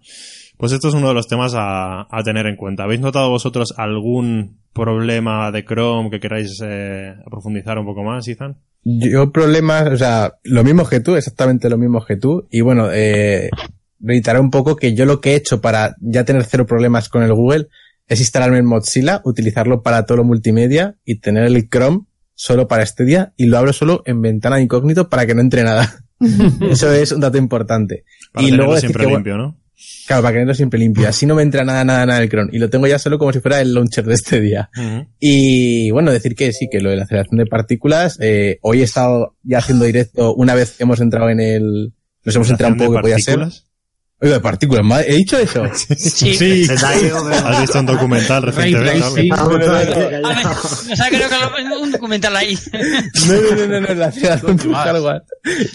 [0.57, 2.83] Pues esto es uno de los temas a, a tener en cuenta.
[2.83, 8.57] ¿Habéis notado vosotros algún problema de Chrome que queráis eh, profundizar un poco más, Ethan?
[8.83, 12.45] Yo problemas, o sea, lo mismo que tú, exactamente lo mismo que tú.
[12.51, 13.49] Y bueno, eh,
[13.99, 17.23] reiterar un poco que yo lo que he hecho para ya tener cero problemas con
[17.23, 17.67] el Google
[18.07, 22.01] es instalarme el Mozilla, utilizarlo para todo lo multimedia y tener el Chrome
[22.35, 25.41] solo para este día y lo abro solo en ventana de incógnito para que no
[25.41, 26.03] entre nada.
[26.69, 28.03] Eso es un dato importante.
[28.33, 29.57] Para y luego decir siempre que, limpio, ¿no?
[30.05, 31.07] Claro, para que tenerlo siempre limpio.
[31.07, 32.49] Así no me entra nada, nada, nada el Chrome.
[32.53, 34.69] Y lo tengo ya solo como si fuera el launcher de este día.
[34.77, 35.07] Ujú.
[35.19, 38.83] Y bueno, decir que sí, que lo de la aceleración de partículas, eh, hoy he
[38.83, 42.93] estado ya haciendo directo, una vez hemos entrado en el, nos hemos enterado un poco
[42.95, 43.39] que podía ser.
[44.21, 45.63] Oiga, de partículas, madre, ¿he dicho eso?
[45.97, 46.65] Sí.
[46.67, 49.29] Pero- ¿Has visto un documental recientemente?
[49.29, 49.35] ¿no?
[49.35, 52.57] No, o sea, creo que lo- un documental ahí.
[52.73, 55.23] no, no, no, no, no, la hardware.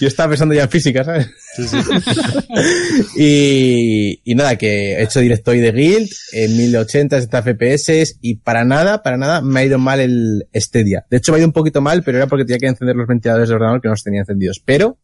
[0.00, 1.28] Yo estaba pensando ya en física, ¿sabes?
[1.54, 1.76] Sí, sí.
[3.16, 8.36] y, y nada, que he hecho directo hoy de Guild en 1080, 70 FPS y
[8.36, 11.04] para nada, para nada me ha ido mal el Stadia.
[11.10, 13.06] De hecho me ha ido un poquito mal, pero era porque tenía que encender los
[13.06, 14.62] ventiladores de ordenador que no los tenía encendidos.
[14.64, 14.98] Pero,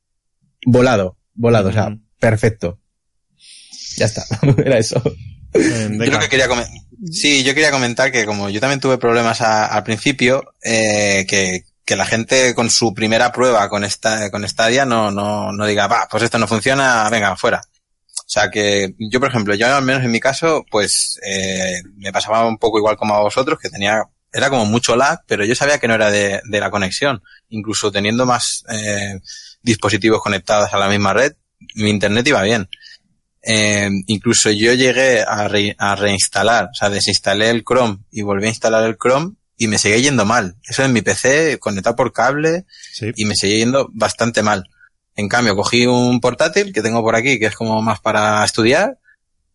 [0.64, 2.80] volado, volado, o sea, perfecto.
[3.96, 4.24] Ya está,
[4.64, 5.02] era eso.
[6.06, 6.48] Yo lo que quería
[7.10, 11.62] sí, yo quería comentar que como yo también tuve problemas a- al principio, eh, que,
[11.84, 15.86] que la gente con su primera prueba con esta, con Stadia no, no, no diga,
[15.86, 17.60] va, pues esto no funciona, venga, fuera.
[18.18, 22.12] O sea que yo, por ejemplo, yo al menos en mi caso, pues, eh, me
[22.12, 25.54] pasaba un poco igual como a vosotros, que tenía, era como mucho lag, pero yo
[25.54, 27.22] sabía que no era de, de la conexión.
[27.50, 29.20] Incluso teniendo más, eh,
[29.62, 31.34] dispositivos conectados a la misma red,
[31.76, 32.68] mi internet iba bien.
[33.48, 38.46] Eh, incluso yo llegué a, re- a reinstalar, o sea, desinstalé el Chrome y volví
[38.46, 40.56] a instalar el Chrome y me seguía yendo mal.
[40.68, 43.12] Eso en mi PC conectado por cable Sí.
[43.14, 44.64] y me seguía yendo bastante mal.
[45.14, 48.98] En cambio, cogí un portátil que tengo por aquí, que es como más para estudiar,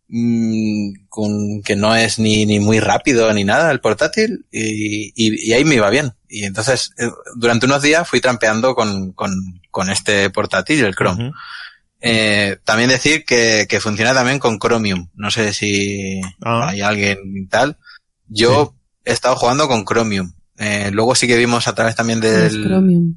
[0.08, 5.50] mm, con, que no es ni, ni muy rápido ni nada el portátil, y, y-
[5.50, 6.14] y ahí me iba bien.
[6.28, 9.32] Y entonces, eh, durante unos días fui trampeando con, con,
[9.70, 11.32] con este portátil y el Chrome.
[12.02, 15.10] Eh, también decir que, que funciona también con Chromium.
[15.14, 16.70] No sé si Ah.
[16.70, 17.78] hay alguien y tal.
[18.28, 20.34] Yo he estado jugando con Chromium.
[20.58, 22.64] Eh, luego sí que vimos a través también Es del...
[22.66, 23.16] Chromium.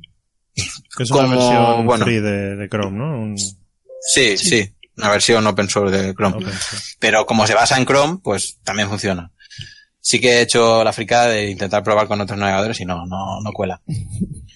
[0.55, 2.05] Que es una como- versión bueno.
[2.05, 3.19] free de, de Chrome, ¿no?
[3.23, 3.37] Un-
[4.07, 6.45] Sí, sí, una versión open source de Chrome.
[6.99, 9.31] Pero como se basa en Chrome, pues también funciona.
[10.01, 13.41] Sí que he hecho la fricada de intentar probar con otros navegadores y no, no,
[13.41, 13.81] no cuela.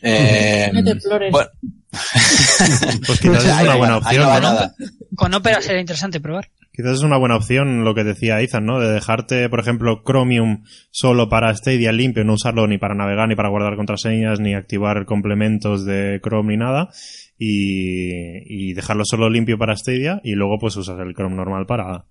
[0.03, 1.33] Eh, No te explores.
[1.33, 1.51] bueno,
[3.07, 4.41] Pues quizás es una no buena no opción, ¿no?
[4.41, 4.75] nada.
[5.17, 6.49] Con Opera sería interesante probar.
[6.73, 8.79] Quizás es una buena opción lo que decía Ethan, ¿no?
[8.79, 13.35] De dejarte, por ejemplo, Chromium solo para Stadia limpio, no usarlo ni para navegar, ni
[13.35, 16.91] para guardar contraseñas, ni activar complementos de Chrome ni nada.
[17.37, 22.05] Y, y dejarlo solo limpio para Stadia y luego pues usas el Chrome normal para,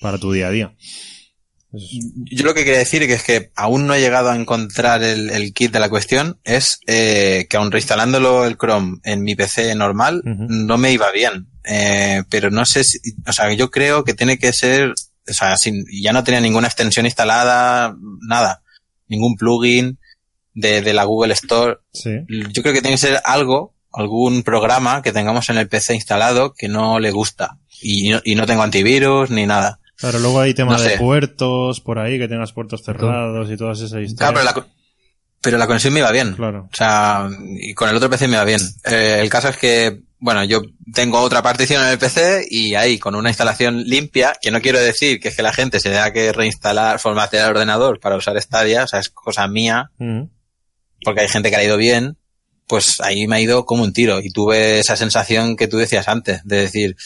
[0.00, 0.72] para tu día a día.
[1.72, 5.30] Yo lo que quería decir que es que aún no he llegado a encontrar el,
[5.30, 9.74] el kit de la cuestión, es eh, que aún reinstalándolo el Chrome en mi PC
[9.74, 11.48] normal, no me iba bien.
[11.64, 15.56] Eh, pero no sé si, o sea, yo creo que tiene que ser, o sea,
[15.56, 18.62] sin, ya no tenía ninguna extensión instalada, nada,
[19.08, 19.98] ningún plugin
[20.54, 21.78] de, de la Google Store.
[21.92, 22.10] Sí.
[22.28, 26.52] Yo creo que tiene que ser algo, algún programa que tengamos en el PC instalado
[26.52, 27.58] que no le gusta.
[27.80, 29.78] Y no, y no tengo antivirus ni nada.
[30.02, 30.98] Claro, luego hay temas No de sé.
[30.98, 34.18] puertos por ahí, que tengas puertos cerrados y todas esas historias.
[34.18, 34.66] Claro, pero la,
[35.40, 36.34] pero la conexión me iba bien.
[36.34, 36.68] Claro.
[36.70, 38.60] O sea, y con el otro PC me va bien.
[38.84, 40.60] Eh, el caso es que, bueno, yo
[40.92, 44.78] tengo otra partición en el PC y ahí con una instalación limpia, que no quiero
[44.80, 48.40] decir que es que la gente se tenga que reinstalar, formatear el ordenador para usar
[48.42, 50.24] Stadia, o sea, es cosa mía, Mm.
[51.04, 52.16] porque hay gente que le ha ido bien,
[52.68, 56.06] pues ahí me ha ido como un tiro y tuve esa sensación que tú decías
[56.08, 56.96] antes, de decir,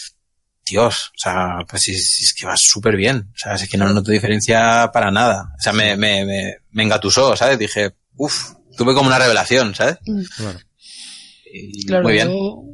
[0.69, 3.77] Dios, o sea, pues si, si es que va súper bien, o sea, es que
[3.79, 7.59] no noto diferencia para nada, o sea, me, me, me, me engatusó, ¿sabes?
[7.59, 9.97] Dije, uff, tuve como una revelación, ¿sabes?
[10.37, 10.59] Claro.
[11.53, 12.29] Y Claro, muy bien.
[12.29, 12.65] Yo,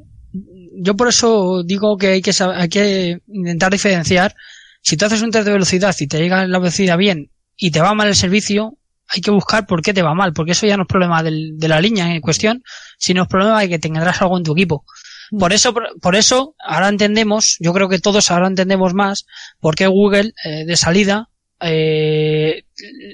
[0.85, 4.35] yo por eso digo que hay que, hay que intentar diferenciar.
[4.81, 7.81] Si tú haces un test de velocidad y te llega la velocidad bien y te
[7.81, 8.79] va mal el servicio,
[9.09, 11.59] hay que buscar por qué te va mal, porque eso ya no es problema del-
[11.59, 12.63] de la línea en cuestión,
[12.99, 14.85] sino es problema de que tendrás algo en tu equipo.
[15.39, 19.27] Por eso, por, por eso, ahora entendemos, yo creo que todos ahora entendemos más
[19.61, 21.29] por qué Google, eh, de salida,
[21.61, 22.65] eh,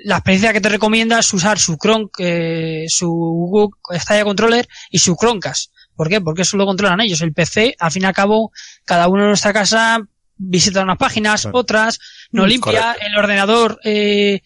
[0.05, 4.99] la experiencia que te recomienda es usar su Chrome, eh, su Google Stadia Controller y
[4.99, 5.71] su Chromecast.
[5.95, 6.21] ¿Por qué?
[6.21, 7.21] Porque eso lo controlan ellos.
[7.21, 8.53] El PC, al fin y al cabo,
[8.85, 10.01] cada uno en nuestra casa
[10.37, 11.99] visita unas páginas, otras,
[12.31, 13.07] no Mm, limpia correcto.
[13.07, 14.41] el ordenador, eh,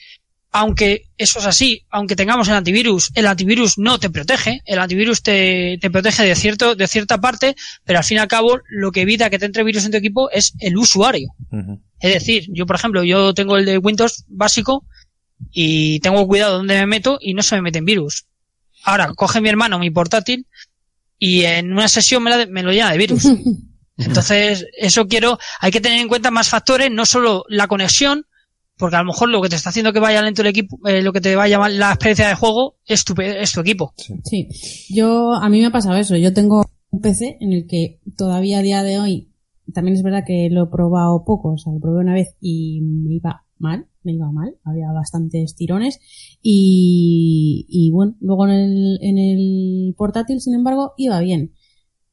[0.54, 5.22] aunque eso es así, aunque tengamos el antivirus, el antivirus no te protege, el antivirus
[5.22, 8.92] te, te protege de cierto, de cierta parte, pero al fin y al cabo lo
[8.92, 11.28] que evita que te entre virus en tu equipo es el usuario.
[12.00, 14.84] Es decir, yo por ejemplo, yo tengo el de Windows básico
[15.52, 18.26] y tengo cuidado donde me meto y no se me meten virus.
[18.84, 20.46] Ahora, coge mi hermano mi portátil
[21.18, 23.24] y en una sesión me, la- me lo llena de virus.
[23.96, 28.26] Entonces, eso quiero, hay que tener en cuenta más factores, no solo la conexión,
[28.78, 31.02] porque a lo mejor lo que te está haciendo que vaya lento el equipo, eh,
[31.02, 33.94] lo que te vaya mal la experiencia de juego es tu, pe- es tu equipo.
[34.24, 34.48] Sí,
[34.90, 36.16] yo, a mí me ha pasado eso.
[36.16, 39.28] Yo tengo un PC en el que todavía a día de hoy,
[39.72, 42.80] también es verdad que lo he probado poco, o sea, lo probé una vez y
[42.82, 46.00] me iba mal, me iba mal, había bastantes tirones
[46.42, 51.52] y, y bueno, luego en el, en el portátil, sin embargo, iba bien.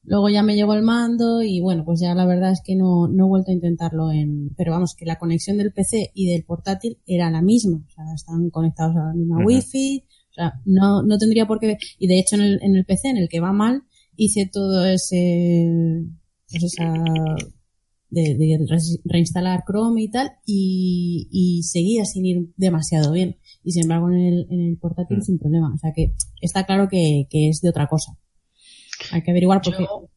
[0.09, 3.07] Luego ya me llegó el mando y bueno, pues ya la verdad es que no,
[3.07, 6.43] no he vuelto a intentarlo en, pero vamos, que la conexión del PC y del
[6.43, 11.03] portátil era la misma, o sea, están conectados a la misma wifi, o sea, no,
[11.03, 13.39] no tendría por qué, y de hecho en el, en el PC en el que
[13.39, 13.83] va mal,
[14.15, 16.03] hice todo ese,
[16.51, 16.91] pues esa,
[18.09, 23.37] de, de re- reinstalar Chrome y tal, y, y seguía sin ir demasiado bien.
[23.63, 25.21] Y sin embargo en el, en el portátil Mm.
[25.21, 25.71] sin problema.
[25.73, 28.17] O sea que está claro que, que es de otra cosa.
[29.11, 29.83] Hay que averiguar porque...
[29.83, 30.09] Yo,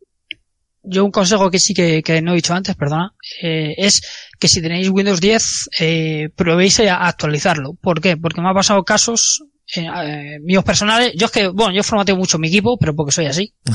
[0.84, 4.02] yo un consejo que sí que, que no he dicho antes, perdona, eh, es
[4.40, 7.74] que si tenéis Windows 10, eh, probéis a actualizarlo.
[7.80, 8.16] ¿Por qué?
[8.16, 9.44] Porque me ha pasado casos
[9.76, 11.12] eh, eh, míos personales.
[11.16, 13.54] Yo es que, bueno, yo formateo mucho mi equipo, pero porque soy así.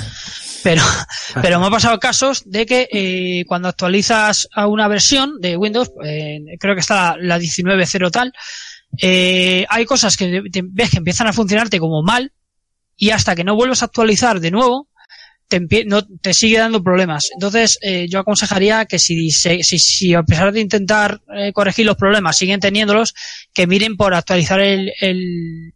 [0.64, 0.82] Pero,
[1.42, 5.92] pero me ha pasado casos de que eh, cuando actualizas a una versión de Windows,
[6.04, 8.34] eh, creo que está la, la 19.0 tal,
[9.02, 12.34] eh, hay cosas que te- ves que empiezan a funcionarte como mal
[12.98, 14.87] y hasta que no vuelves a actualizar de nuevo,
[15.48, 17.30] te, no, te sigue dando problemas.
[17.34, 21.98] Entonces, eh, yo aconsejaría que si, si, si a pesar de intentar eh, corregir los
[21.98, 23.14] problemas siguen teniéndolos,
[23.54, 25.74] que miren por actualizar el, el,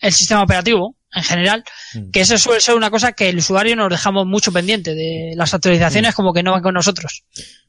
[0.00, 2.10] el sistema operativo en general, Mm.
[2.10, 5.52] que eso suele ser una cosa que el usuario nos dejamos mucho pendiente de las
[5.52, 7.24] actualizaciones como que no van con nosotros.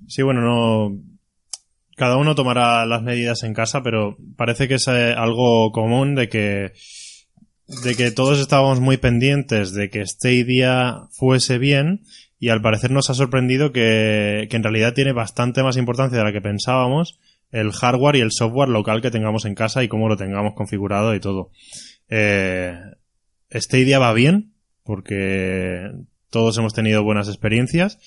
[0.07, 0.97] Sí, bueno, no.
[1.95, 6.27] Cada uno tomará las medidas en casa, pero parece que es eh, algo común de
[6.29, 6.71] que
[7.83, 12.03] de que todos estábamos muy pendientes de que Stadia fuese bien
[12.39, 16.23] y al parecer nos ha sorprendido que, que en realidad tiene bastante más importancia de
[16.23, 17.19] la que pensábamos
[17.51, 21.15] el hardware y el software local que tengamos en casa y cómo lo tengamos configurado
[21.15, 21.51] y todo.
[22.09, 22.77] Eh,
[23.51, 25.91] Stadia va bien porque
[26.29, 27.99] todos hemos tenido buenas experiencias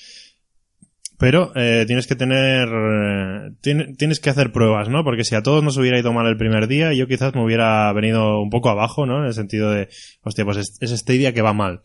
[1.18, 2.68] pero eh, tienes que tener.
[2.68, 5.02] eh, tien- tienes que hacer pruebas, ¿no?
[5.04, 7.92] Porque si a todos nos hubiera ido mal el primer día, yo quizás me hubiera
[7.92, 9.20] venido un poco abajo, ¿no?
[9.20, 9.88] En el sentido de,
[10.22, 11.80] hostia, pues es, es este día que va mal.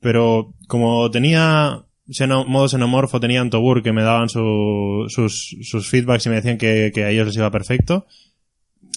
[0.00, 6.26] Pero como tenía xeno- modo xenomorfo, tenía Antobur que me daban su- sus, sus feedbacks
[6.26, 8.06] y me decían que, que a ellos les iba perfecto,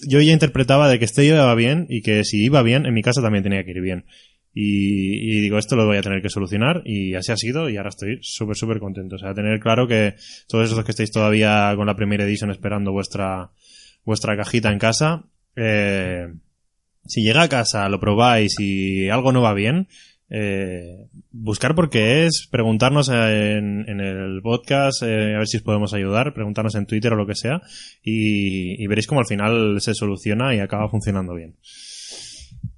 [0.06, 3.02] yo ya interpretaba de que este iba bien y que si iba bien, en mi
[3.02, 4.04] casa también tenía que ir bien.
[4.54, 7.76] Y, y digo, esto lo voy a tener que solucionar y así ha sido y
[7.76, 9.16] ahora estoy súper, súper contento.
[9.16, 10.14] O sea, tener claro que
[10.48, 13.50] todos esos que estáis todavía con la primera edición esperando vuestra,
[14.04, 15.24] vuestra cajita en casa,
[15.56, 16.32] eh,
[17.06, 19.88] si llega a casa, lo probáis y algo no va bien,
[20.30, 25.62] eh, buscar por qué es, preguntarnos en, en el podcast, eh, a ver si os
[25.62, 27.60] podemos ayudar, preguntarnos en Twitter o lo que sea,
[28.02, 31.56] y, y veréis cómo al final se soluciona y acaba funcionando bien.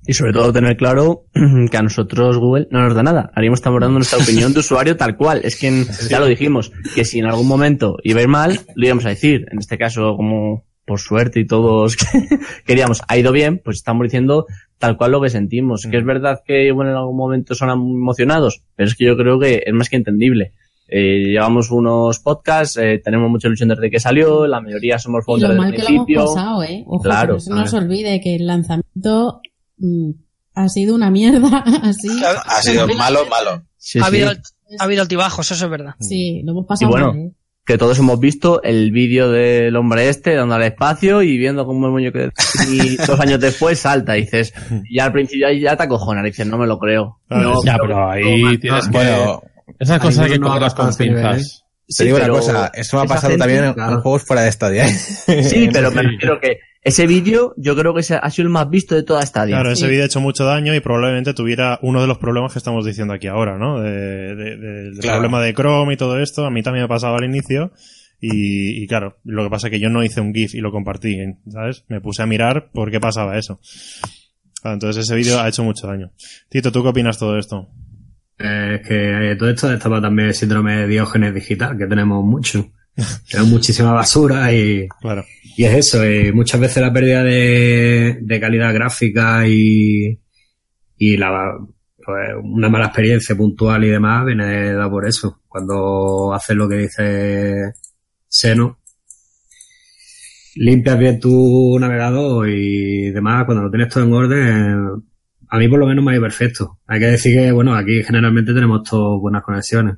[0.07, 1.25] Y sobre todo tener claro
[1.71, 3.31] que a nosotros Google no nos da nada.
[3.35, 5.41] Haríamos estamos dando nuestra opinión de usuario tal cual.
[5.45, 8.61] Es que en- ya lo dijimos, que si en algún momento iba a ir mal,
[8.75, 9.47] lo íbamos a decir.
[9.51, 11.97] En este caso, como por suerte y todos
[12.65, 14.47] queríamos, ha ido bien, pues estamos diciendo
[14.79, 15.87] tal cual lo que sentimos.
[15.91, 19.39] Que es verdad que bueno, en algún momento son emocionados, pero es que yo creo
[19.41, 20.53] que es más que entendible.
[20.89, 25.55] Eh, llevamos unos podcasts, eh, tenemos mucha ilusión desde que salió, la mayoría somos founders
[25.55, 26.35] lo mal desde que el lo hemos principio.
[26.35, 26.85] pasado, ¿eh?
[26.87, 29.41] Ojo, Claro, que no se nos olvide que el lanzamiento
[29.79, 30.11] mm,
[30.55, 32.09] ha sido una mierda, así.
[32.47, 33.63] Ha sido malo, malo.
[33.77, 34.09] Sí, ha, sí.
[34.09, 34.31] habido,
[34.79, 35.95] ha habido altibajos, eso es verdad.
[36.01, 37.33] Sí, lo hemos pasado Y bueno, mal, ¿eh?
[37.65, 41.87] que todos hemos visto el vídeo del hombre este dando al espacio y viendo cómo
[41.87, 42.19] el muñeco
[42.71, 44.53] y dos años después salta y dices,
[44.91, 47.21] ya al principio ya, ya te acojonas, y dices, no me lo creo.
[47.29, 48.91] Claro, No, Ya, pero- ahí tienes que...
[48.93, 49.43] Bueno,
[49.81, 51.65] Esas cosas hay que no cogerlas con pinzas.
[51.89, 53.93] te digo pero una cosa, eso ha pasado gente- también en, claro.
[53.95, 54.87] en juegos fuera de Stadia.
[54.87, 55.43] ¿eh?
[55.43, 58.95] Sí, pero me refiero que ese vídeo yo creo que ha sido el más visto
[58.95, 59.91] de toda esta Claro, ese Sí.
[59.91, 63.13] vídeo ha hecho mucho daño y probablemente tuviera uno de los problemas que estamos diciendo
[63.15, 63.81] aquí ahora, ¿no?
[63.81, 65.19] De, de- de- del Claro.
[65.19, 66.47] problema de Chrome y todo esto.
[66.47, 67.73] A mí también me ha pasado al inicio.
[68.21, 70.73] Y, y claro, lo que pasa es que yo no hice un GIF y lo
[70.73, 71.19] compartí,
[71.51, 71.85] ¿sabes?
[71.89, 73.61] Me puse a mirar por qué pasaba eso.
[74.63, 76.13] Claro, entonces ese vídeo ha hecho mucho daño.
[76.49, 77.69] Tito, ¿tú qué opinas de todo esto?
[78.39, 82.25] Eh, es que eh, todo esto estaba también el síndrome de Diógenes digital, que tenemos
[82.25, 82.71] mucho.
[83.31, 85.25] Tenemos muchísima basura y, Claro.
[85.57, 86.03] y es eso.
[86.05, 90.19] eh, muchas veces la pérdida de, de calidad gráfica y,
[90.97, 91.53] y la,
[92.05, 95.41] pues, una mala experiencia puntual y demás viene dada por eso.
[95.49, 97.73] Cuando haces lo que dice
[98.29, 98.79] Seno,
[100.57, 105.03] limpias bien tu navegador y demás, cuando lo tienes todo en orden,
[105.49, 106.79] a mí por lo menos me ha ido perfecto.
[106.87, 109.97] Hay que decir que, bueno, aquí generalmente tenemos todas buenas conexiones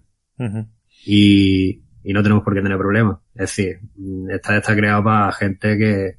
[1.06, 3.18] y, y no tenemos por qué tener problemas.
[3.34, 6.12] Es decir, mm, esta está creado para gente que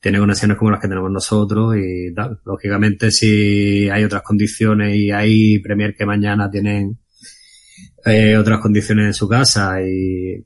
[0.00, 2.40] tiene conexiones como las que tenemos nosotros y tal.
[2.46, 7.00] Lógicamente, si hay otras condiciones y hay Premier que mañana tienen
[8.06, 10.42] eh, otras condiciones en su casa y,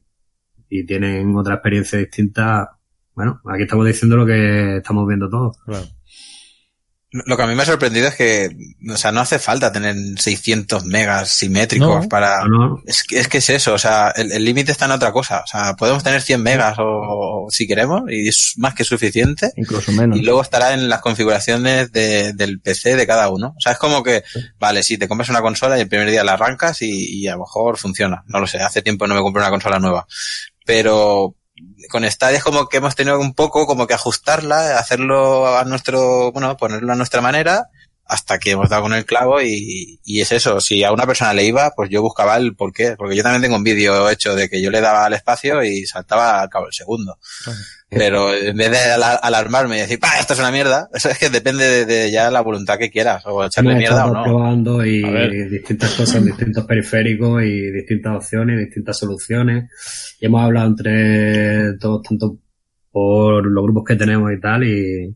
[0.69, 2.77] y tienen otra experiencia distinta,
[3.15, 5.57] bueno, aquí estamos diciendo lo que estamos viendo todos.
[7.27, 8.51] Lo que a mí me ha sorprendido es que,
[8.93, 12.09] o sea, no hace falta tener 600 megas simétricos No.
[12.09, 12.45] para...
[12.47, 12.83] ¿no?
[12.87, 15.43] Es que, es que es eso, o sea, el límite está en otra cosa.
[15.45, 19.53] O sea, podemos tener 100 megas o, o si queremos y es más que suficiente.
[19.57, 20.19] Incluso menos.
[20.19, 23.55] Y luego estará en las configuraciones de- del PC de cada uno.
[23.57, 24.25] O sea, es como que,
[24.59, 27.35] vale, si te compras una consola y el primer día la arrancas y, y a
[27.35, 28.25] lo mejor funciona.
[28.27, 30.05] No lo sé, hace tiempo no me compré una consola nueva.
[30.67, 31.37] Pero
[31.89, 36.33] con Stadia es como que hemos tenido un poco como que ajustarla, hacerlo a nuestro,
[36.33, 37.69] bueno, ponerlo a nuestra manera
[38.07, 40.61] hasta que hemos dado con el clavo y, y es eso.
[40.61, 42.97] Si a una persona le iba, pues yo buscaba el por qué.
[42.97, 45.87] Porque yo también tengo un vídeo hecho de que yo le daba al espacio y
[45.87, 47.19] saltaba al cabo del segundo.
[47.95, 50.19] Pero en vez de ala- alarmarme y decir, ¡pah!
[50.21, 53.23] Esto es una mierda, eso es que depende de, de ya la voluntad que quieras,
[53.27, 54.23] o echarle mierda o no.
[54.25, 55.03] probando y
[55.51, 59.71] distintas cosas, distintos periféricos y distintas opciones, distintas soluciones.
[60.21, 62.39] Y hemos hablado entre todos, tanto
[62.91, 65.15] por los grupos que tenemos y tal, y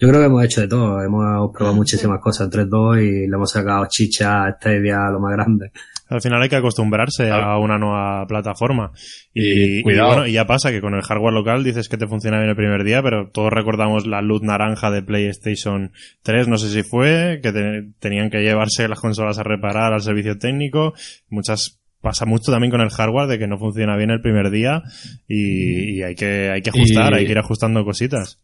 [0.00, 1.02] yo creo que hemos hecho de todo.
[1.02, 5.20] Hemos probado muchísimas cosas entre dos y le hemos sacado chicha a Stadia a lo
[5.20, 5.72] más grande.
[6.08, 8.92] Al final hay que acostumbrarse a una nueva plataforma.
[9.34, 10.08] Y, Y cuidado.
[10.08, 12.48] y bueno, y ya pasa que con el hardware local dices que te funciona bien
[12.50, 15.92] el primer día, pero todos recordamos la luz naranja de PlayStation
[16.22, 20.00] 3, no sé si fue, que te- tenían que llevarse las consolas a reparar al
[20.02, 20.94] servicio técnico.
[21.28, 24.82] Muchas pasa mucho también con el hardware de que no funciona bien el primer día
[25.26, 28.40] y, y hay que hay que ajustar, Y- hay que ir ajustando cositas.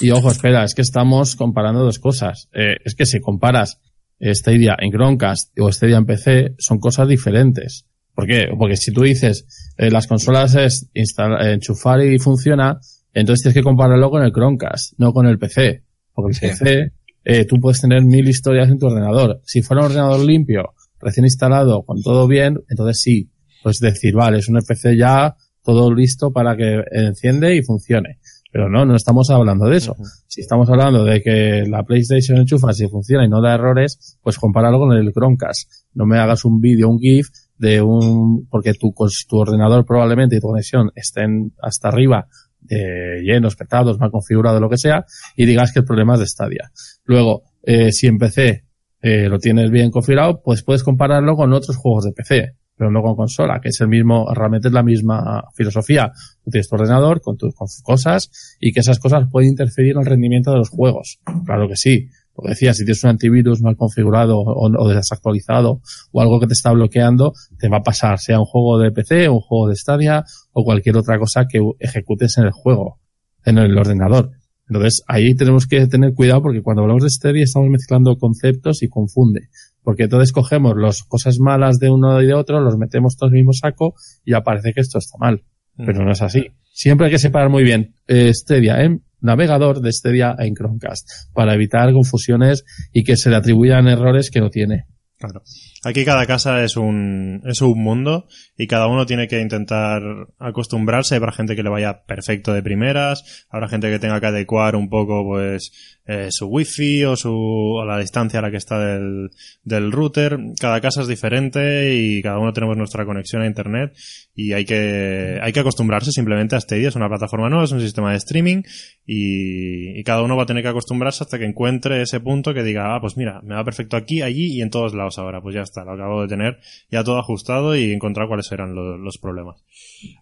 [0.00, 2.48] Y ojo, espera, es que estamos comparando dos cosas.
[2.52, 3.80] Eh, es que si comparas
[4.20, 7.84] Stadia en Chromecast o Stadia en PC, son cosas diferentes.
[8.14, 8.48] ¿Por qué?
[8.58, 12.80] Porque si tú dices, eh, las consolas es instalar, enchufar y funciona,
[13.14, 15.82] entonces tienes que compararlo con el Chromecast, no con el PC.
[16.12, 16.40] Porque el Sí.
[16.64, 16.92] PC,
[17.24, 19.40] eh, tú puedes tener mil historias en tu ordenador.
[19.44, 23.30] Si fuera un ordenador limpio, recién instalado, con todo bien, entonces sí.
[23.62, 28.18] Puedes decir, vale, es un PC ya, todo listo para que enciende y funcione.
[28.50, 29.94] Pero no, no estamos hablando de eso.
[30.26, 34.38] Si estamos hablando de que la PlayStation enchufa si funciona y no da errores, pues
[34.38, 35.70] compáralo con el Chromecast.
[35.94, 38.94] No me hagas un vídeo, un GIF de un, porque tu,
[39.28, 42.28] tu ordenador probablemente y tu conexión estén hasta arriba
[42.60, 45.04] de llenos, petados, mal configurado, lo que sea,
[45.36, 46.70] y digas que el problema es de Stadia.
[47.04, 48.64] Luego, eh, si en PC
[49.00, 53.02] eh, lo tienes bien configurado, pues puedes compararlo con otros juegos de PC, pero no
[53.02, 56.12] con consola, que es el mismo, realmente es la misma filosofía.
[56.44, 60.06] Tú tienes tu ordenador con tus cosas y que esas cosas pueden interferir en el
[60.06, 61.18] rendimiento de los juegos.
[61.44, 62.08] Claro que sí.
[62.36, 65.80] Lo que decía, si tienes un antivirus mal configurado o, o desactualizado
[66.12, 69.28] o algo que te está bloqueando, te va a pasar, sea un juego de PC,
[69.28, 73.00] un juego de Stadia o cualquier otra cosa que ejecutes en el juego,
[73.44, 74.37] en el ordenador.
[74.68, 78.88] Entonces, ahí tenemos que tener cuidado porque cuando hablamos de Stadia estamos mezclando conceptos y
[78.88, 79.48] confunde.
[79.82, 83.38] Porque entonces cogemos las cosas malas de uno y de otro, los metemos todos en
[83.38, 83.94] el mismo saco
[84.24, 85.42] y aparece que esto está mal.
[85.76, 86.48] Pero no es así.
[86.72, 91.92] Siempre hay que separar muy bien eh, en navegador de Stadia en Chromecast para evitar
[91.92, 94.84] confusiones y que se le atribuyan errores que no tiene.
[95.18, 95.42] Claro.
[95.84, 98.26] Aquí cada casa es un, es un mundo
[98.56, 100.02] y cada uno tiene que intentar
[100.38, 101.14] acostumbrarse.
[101.14, 104.88] Habrá gente que le vaya perfecto de primeras, habrá gente que tenga que adecuar un
[104.88, 109.30] poco pues eh, su wifi o su o la distancia a la que está del,
[109.62, 110.38] del router.
[110.60, 113.96] Cada casa es diferente y cada uno tenemos nuestra conexión a internet
[114.34, 116.88] y hay que, hay que acostumbrarse simplemente a Stadia.
[116.88, 118.62] Es una plataforma nueva, es un sistema de streaming
[119.06, 122.64] y, y cada uno va a tener que acostumbrarse hasta que encuentre ese punto que
[122.64, 125.40] diga, ah, pues mira, me va perfecto aquí, allí y en todos lados ahora.
[125.40, 126.58] Pues ya está, lo acabo de tener
[126.90, 129.62] ya todo ajustado y encontrar cuáles eran lo- los problemas.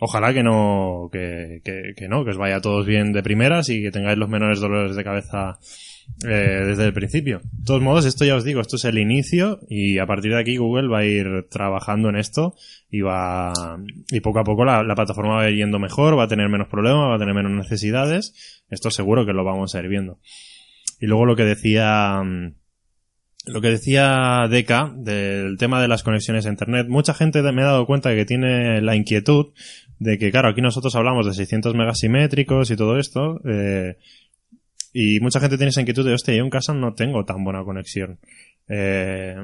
[0.00, 1.60] Ojalá que no, que,
[2.08, 5.04] no, que os vaya todos bien de primeras y que tengáis los menores dolores de
[5.04, 5.58] cabeza
[6.24, 7.40] eh, desde el principio.
[7.52, 10.40] De todos modos, esto ya os digo, esto es el inicio y a partir de
[10.40, 12.54] aquí Google va a ir trabajando en esto
[12.90, 13.52] y va
[14.10, 16.48] y poco a poco la, la plataforma va a ir yendo mejor, va a tener
[16.48, 18.62] menos problemas, va a tener menos necesidades.
[18.70, 20.18] Esto seguro que lo vamos a ir viendo.
[21.00, 22.54] Y luego lo que decía mm,
[23.46, 27.66] lo que decía Deca del tema de las conexiones a internet, mucha gente me ha
[27.66, 29.52] dado cuenta que tiene la inquietud
[29.98, 33.96] de que, claro, aquí nosotros hablamos de 600 megasimétricos y todo esto, eh,
[34.92, 37.62] y mucha gente tiene esa inquietud de, hostia, yo en casa no tengo tan buena
[37.64, 38.18] conexión.
[38.68, 39.36] Eh,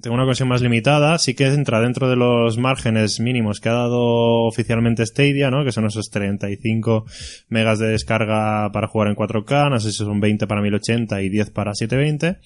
[0.00, 3.74] tengo una conexión más limitada, sí que entra dentro de los márgenes mínimos que ha
[3.74, 5.62] dado oficialmente Stadia, ¿no?
[5.64, 7.04] Que son esos 35
[7.48, 11.28] megas de descarga para jugar en 4K, no sé si son 20 para 1080 y
[11.28, 12.38] 10 para 720,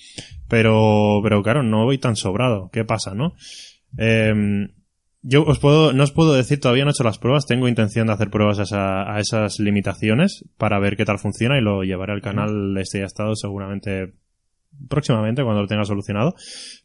[0.48, 2.70] pero, pero claro, no voy tan sobrado.
[2.72, 3.34] ¿Qué pasa, no?
[3.98, 4.68] Eh,
[5.22, 8.06] yo os puedo, no os puedo decir, todavía no he hecho las pruebas, tengo intención
[8.06, 11.82] de hacer pruebas a, esa- a esas limitaciones para ver qué tal funciona y lo
[11.82, 14.12] llevaré al canal este ya estado seguramente
[14.88, 16.34] próximamente cuando lo tenga solucionado.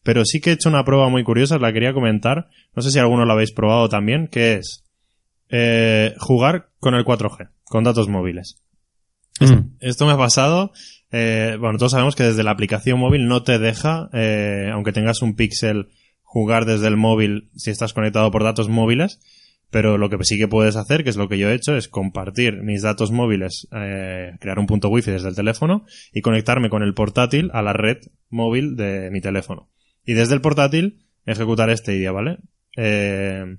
[0.03, 2.99] Pero sí que he hecho una prueba muy curiosa, la quería comentar, no sé si
[2.99, 4.83] alguno lo habéis probado también, que es
[5.49, 8.61] eh, jugar con el 4G, con datos móviles.
[9.39, 9.75] Mm.
[9.79, 10.71] Esto me ha pasado.
[11.11, 15.21] eh, bueno, todos sabemos que desde la aplicación móvil no te deja, eh, aunque tengas
[15.21, 15.89] un pixel,
[16.23, 19.19] jugar desde el móvil si estás conectado por datos móviles.
[19.73, 21.87] Pero lo que sí que puedes hacer, que es lo que yo he hecho, es
[21.87, 26.83] compartir mis datos móviles, eh, crear un punto wifi desde el teléfono y conectarme con
[26.83, 27.97] el portátil a la red
[28.29, 29.71] móvil de mi teléfono.
[30.05, 32.37] Y desde el portátil ejecutar este idea, ¿vale?
[32.77, 33.57] Eh,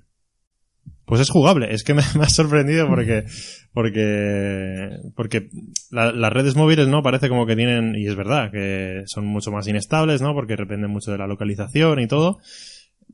[1.03, 1.73] pues es jugable.
[1.73, 3.25] Es que me, ha sorprendido porque,
[3.73, 5.49] porque, porque
[5.91, 7.03] la- las redes móviles, ¿no?
[7.03, 10.33] Parece como que tienen, y es verdad, que son mucho más inestables, ¿no?
[10.33, 12.39] Porque dependen mucho de la localización y todo.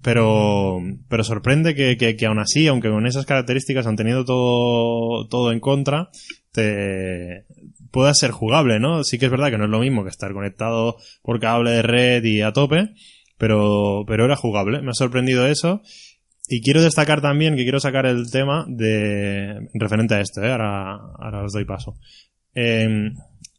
[0.04, 0.80] Pero,
[1.10, 5.52] pero sorprende que, que, que aún así, aunque con esas características han tenido todo, todo
[5.52, 6.10] en contra,
[6.52, 7.46] te
[7.92, 9.04] pueda ser jugable, ¿no?
[9.04, 11.82] Sí que es verdad que no es lo mismo que estar conectado por cable de
[11.82, 12.90] red y a tope,
[13.38, 14.82] pero, pero era jugable.
[14.82, 15.82] Me ha sorprendido eso.
[16.48, 20.52] Y quiero destacar también que quiero sacar el tema de referente a esto, ¿eh?
[20.52, 21.96] ahora, ahora os doy paso.
[22.56, 23.12] Eh,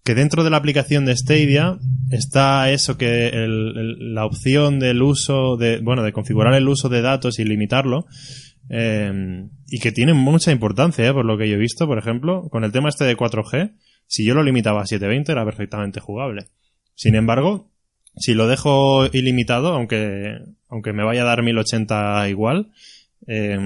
[0.05, 1.79] que dentro de la aplicación de Stadia
[2.11, 7.39] está eso que la opción del uso de, bueno, de configurar el uso de datos
[7.39, 8.07] y limitarlo.
[8.69, 11.13] eh, y que tiene mucha importancia, ¿eh?
[11.13, 13.75] por lo que yo he visto, por ejemplo, con el tema este de 4G,
[14.07, 16.49] si yo lo limitaba a 720 era perfectamente jugable.
[16.95, 17.71] Sin embargo,
[18.17, 20.39] si lo dejo ilimitado, aunque,
[20.69, 22.71] aunque me vaya a dar 1080 igual,
[23.27, 23.59] eh,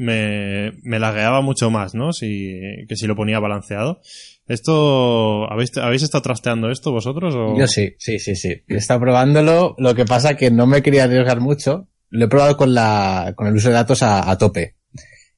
[0.00, 2.14] me, me lagueaba mucho más, ¿no?
[2.14, 2.58] Si,
[2.88, 4.00] que si lo ponía balanceado.
[4.50, 7.36] Esto, ¿habéis, ¿habéis estado trasteando esto vosotros?
[7.36, 7.56] O?
[7.56, 8.64] Yo sí, sí, sí, sí.
[8.66, 11.86] He estado probándolo, lo que pasa que no me quería arriesgar mucho.
[12.08, 14.74] Lo he probado con la, con el uso de datos a, a tope.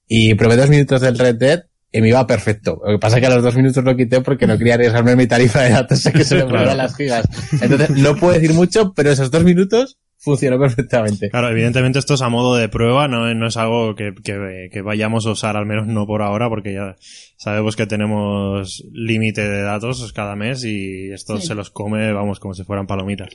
[0.09, 1.61] Y probé dos minutos del Red Dead
[1.93, 2.81] y me iba perfecto.
[2.87, 5.27] Lo que pasa que a los dos minutos lo quité porque no quería arriesgarme mi
[5.27, 7.29] tarifa de datos a que se me fueran las gigas.
[7.61, 11.29] Entonces, no puedo decir mucho, pero esos dos minutos funcionó perfectamente.
[11.31, 14.81] Claro, evidentemente esto es a modo de prueba, no, no es algo que, que, que
[14.83, 16.97] vayamos a usar, al menos no por ahora, porque ya
[17.37, 21.49] sabemos que tenemos límite de datos cada mes y esto Sí.
[21.49, 23.31] se los come, vamos, como si fueran palomitas.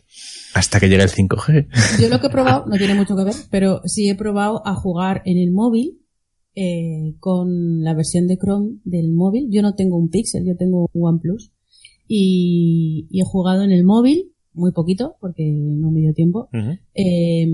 [0.53, 1.67] Hasta que llegue el 5G.
[2.01, 4.73] Yo lo que he probado, no tiene mucho que ver, pero sí he probado a
[4.75, 5.99] jugar en el móvil
[6.55, 9.47] eh, con la versión de Chrome del móvil.
[9.51, 11.51] Yo no tengo un Pixel, yo tengo un OnePlus.
[12.07, 16.77] Y, y he jugado en el móvil, muy poquito, porque no me dio tiempo, Ujú.
[16.93, 17.47] eh,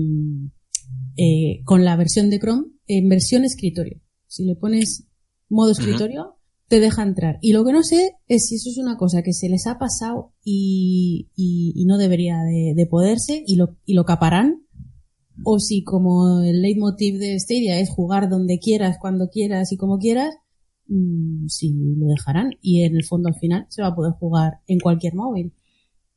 [1.16, 4.00] eh, con la versión de Chrome en versión escritorio.
[4.26, 5.06] Si le pones
[5.48, 6.36] modo escritorio,
[6.68, 7.38] te deja entrar.
[7.40, 9.78] Y lo que no sé es si eso es una cosa que se les ha
[9.78, 14.62] pasado y, y- y no debería de, de poderse y lo, y lo caparán.
[15.44, 19.98] O si como el leitmotiv de Stadia es jugar donde quieras, cuando quieras y como
[19.98, 20.34] quieras,
[20.88, 22.50] mm, si lo dejarán.
[22.62, 25.52] Y en el fondo al final se va a poder jugar en cualquier móvil.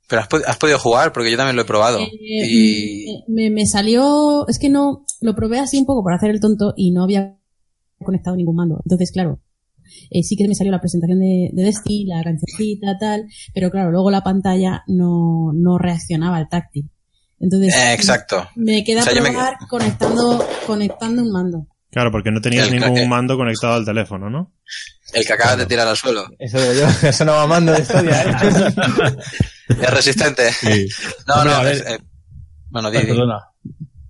[0.07, 1.99] Pero has, pod- has podido jugar, porque yo también lo he probado.
[1.99, 6.29] Eh, y me, me salió, es que no, lo probé así un poco para hacer
[6.29, 7.37] el tonto y no había
[8.03, 8.79] conectado ningún mando.
[8.85, 9.41] Entonces, claro,
[10.09, 13.91] eh, sí que me salió la presentación de, de Destiny, la cancioncita, tal, pero claro,
[13.91, 16.89] luego la pantalla no, no reaccionaba al táctil.
[17.39, 18.47] Entonces, Eh, exacto.
[18.55, 21.67] me queda O sea, me- probar conectando, conectando un mando.
[21.91, 23.07] Claro, porque no tenías El ningún crack.
[23.07, 24.53] mando conectado al teléfono, ¿no?
[25.13, 26.25] El que acabas de tirar al suelo.
[26.39, 29.15] Eso digo yo, eso no va mando de historia, ¿eh?
[29.69, 30.43] Es resistente.
[30.51, 30.87] Sí.
[31.27, 31.73] No, no, a ver.
[31.73, 31.99] es, eh,
[32.69, 33.09] bueno, di, Ay, di.
[33.11, 33.39] perdona.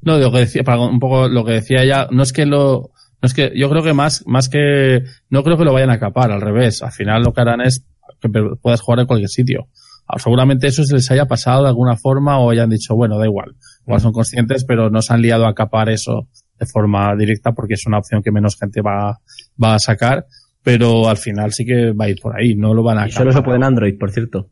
[0.02, 2.92] No, lo que decía, para un poco lo que decía ella, no es que lo,
[3.22, 6.00] no es que, yo creo que más, más que, no creo que lo vayan a
[6.00, 6.82] capar, al revés.
[6.82, 7.86] Al final lo que harán es
[8.22, 8.30] que
[8.62, 9.68] puedas jugar en cualquier sitio.
[10.08, 13.26] Ah, Seguramente eso se les haya pasado de alguna forma o hayan dicho, bueno, da
[13.26, 13.56] igual.
[13.86, 17.74] Igual son conscientes, pero no se han liado a capar eso de forma directa porque
[17.74, 19.20] es una opción que menos gente va,
[19.62, 20.26] va a sacar.
[20.64, 23.12] Pero al final sí que va a ir por ahí, no lo van a Y
[23.12, 23.46] solo se capar.
[23.46, 24.50] puede en Android, por cierto.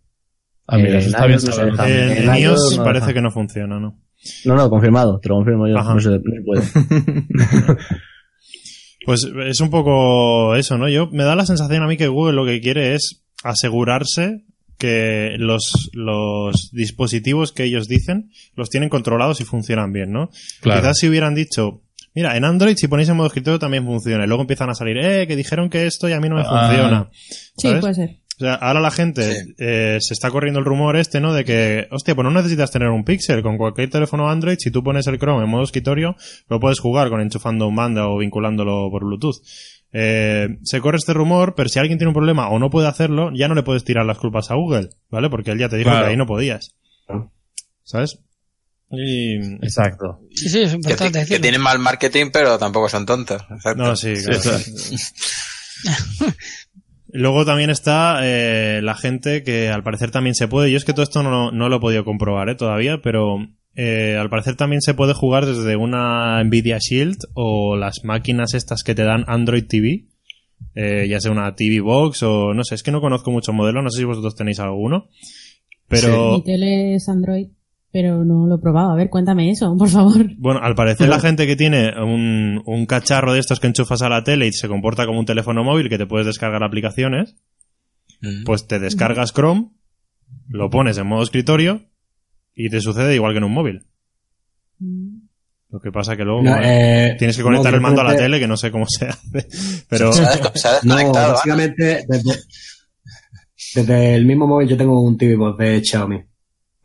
[0.68, 1.39] Ah, mira, eso en está bien
[1.78, 1.86] no.
[1.86, 2.41] En, en en iOS
[2.72, 3.99] iOS no parece que no funciona, ¿no?
[4.45, 5.78] No, no, confirmado, te lo confirmo yo.
[5.78, 5.93] Ajá.
[5.93, 6.63] No se, no se puede.
[9.05, 10.89] Pues es un poco eso, ¿no?
[10.89, 14.45] Yo me da la sensación a mí que Google lo que quiere es asegurarse
[14.80, 20.30] que los, los dispositivos que ellos dicen los tienen controlados y funcionan bien, ¿no?
[20.61, 20.82] Claro.
[20.82, 21.84] Quizás si hubieran dicho,
[22.16, 24.97] mira, en Android si ponéis en modo escritorio también funciona, y luego empiezan a salir,
[24.97, 26.68] eh, que dijeron que esto y a mí no me Ah.
[26.68, 27.09] funciona.
[27.57, 28.18] Sí, puede ser.
[28.36, 29.53] O sea, ahora la gente Sí.
[29.59, 31.33] eh, se está corriendo el rumor este, ¿no?
[31.33, 33.41] De que, hostia, pues no necesitas tener un Pixel.
[33.41, 36.15] Con cualquier teléfono Android, si tú pones el Chrome en modo escritorio,
[36.49, 39.38] lo puedes jugar con enchufando un mando o vinculándolo por Bluetooth.
[39.93, 43.31] Eh, se corre este rumor, pero si alguien tiene un problema o no puede hacerlo,
[43.33, 45.29] ya no le puedes tirar las culpas a Google, ¿vale?
[45.29, 46.05] Porque él ya te dijo Claro.
[46.05, 46.75] que ahí no podías.
[47.83, 48.19] ¿Sabes?
[48.91, 49.38] Y...
[49.63, 50.19] Exacto.
[50.33, 51.41] Sí, sí, es Que, importante que decirlo.
[51.41, 53.41] tienen mal marketing, pero tampoco son tontos.
[53.49, 53.81] Exacto.
[53.83, 54.59] No, sí, claro.
[54.59, 54.95] Sí,
[57.16, 60.70] Luego también está eh, la gente que al parecer también se puede.
[60.70, 62.55] Yo es que todo esto no, no lo he podido comprobar ¿eh?
[62.55, 63.38] todavía, pero
[63.74, 68.84] eh, al parecer también se puede jugar desde una Nvidia Shield o las máquinas estas
[68.84, 70.07] que te dan Android TV.
[70.76, 73.82] eh, ya sea una TV Box o no sé, es que no conozco muchos modelos,
[73.82, 75.07] no sé si vosotros tenéis alguno.
[75.88, 77.47] Pero Mi tele es Android,
[77.96, 78.91] pero no lo he probado.
[78.91, 80.26] A ver, cuéntame eso, por favor.
[80.38, 84.10] Bueno, al parecer la gente que tiene un, un cacharro de estos que enchufas a
[84.10, 87.36] la tele y se comporta como un teléfono móvil que te puedes descargar aplicaciones,
[88.22, 88.43] Mm.
[88.46, 89.72] pues te descargas Chrome,
[90.50, 91.84] lo pones en modo escritorio
[92.54, 93.88] y te sucede igual que en un móvil.
[95.70, 98.16] Lo que pasa que luego No, eh, tienes que no, conectar el mando a la
[98.16, 99.48] tele, que no sé cómo se hace.
[99.89, 101.34] Pero Se ha, desco- se ha No, desconectado.
[101.34, 102.32] básicamente desde,
[103.76, 106.22] desde el mismo móvil yo tengo un TV de Xiaomi,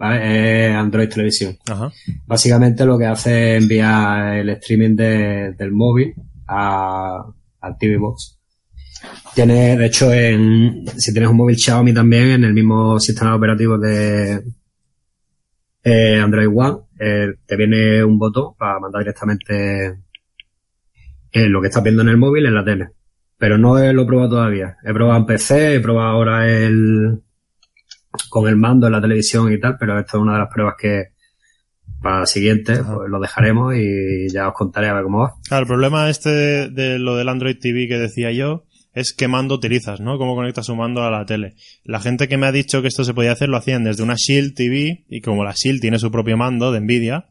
[0.00, 0.70] ¿vale?
[0.70, 1.56] Es Android Televisión.
[1.70, 1.92] ajá.
[2.26, 6.12] Básicamente lo que hace es enviar el streaming de- del móvil
[6.48, 7.22] a,
[7.60, 8.38] al TV Box.
[9.34, 13.78] Tiene, de hecho, en, si tienes un móvil Xiaomi también, en el mismo sistema operativo
[13.78, 14.42] de
[15.84, 19.86] eh, Android One, eh, te viene un botón para mandar directamente
[21.32, 22.88] eh, lo que estás viendo en el móvil en la tele.
[23.38, 24.76] Pero no lo he probado todavía.
[24.84, 27.22] He probado en PC, he probado ahora el
[28.28, 30.74] con el mando en la televisión y tal, pero esto es una de las pruebas
[30.80, 31.04] que
[32.02, 35.34] para la siguiente pues lo dejaremos y ya os contaré a ver cómo va.
[35.48, 39.28] Claro, el problema este de, de lo del Android TV que decía yo es qué
[39.28, 40.18] mando utilizas, ¿no?
[40.18, 41.54] Cómo conectas un mando a la tele.
[41.84, 44.14] La gente que me ha dicho que esto se podía hacer lo hacían desde una
[44.16, 47.26] Shield TV y como la Shield tiene su propio mando de Nvidia,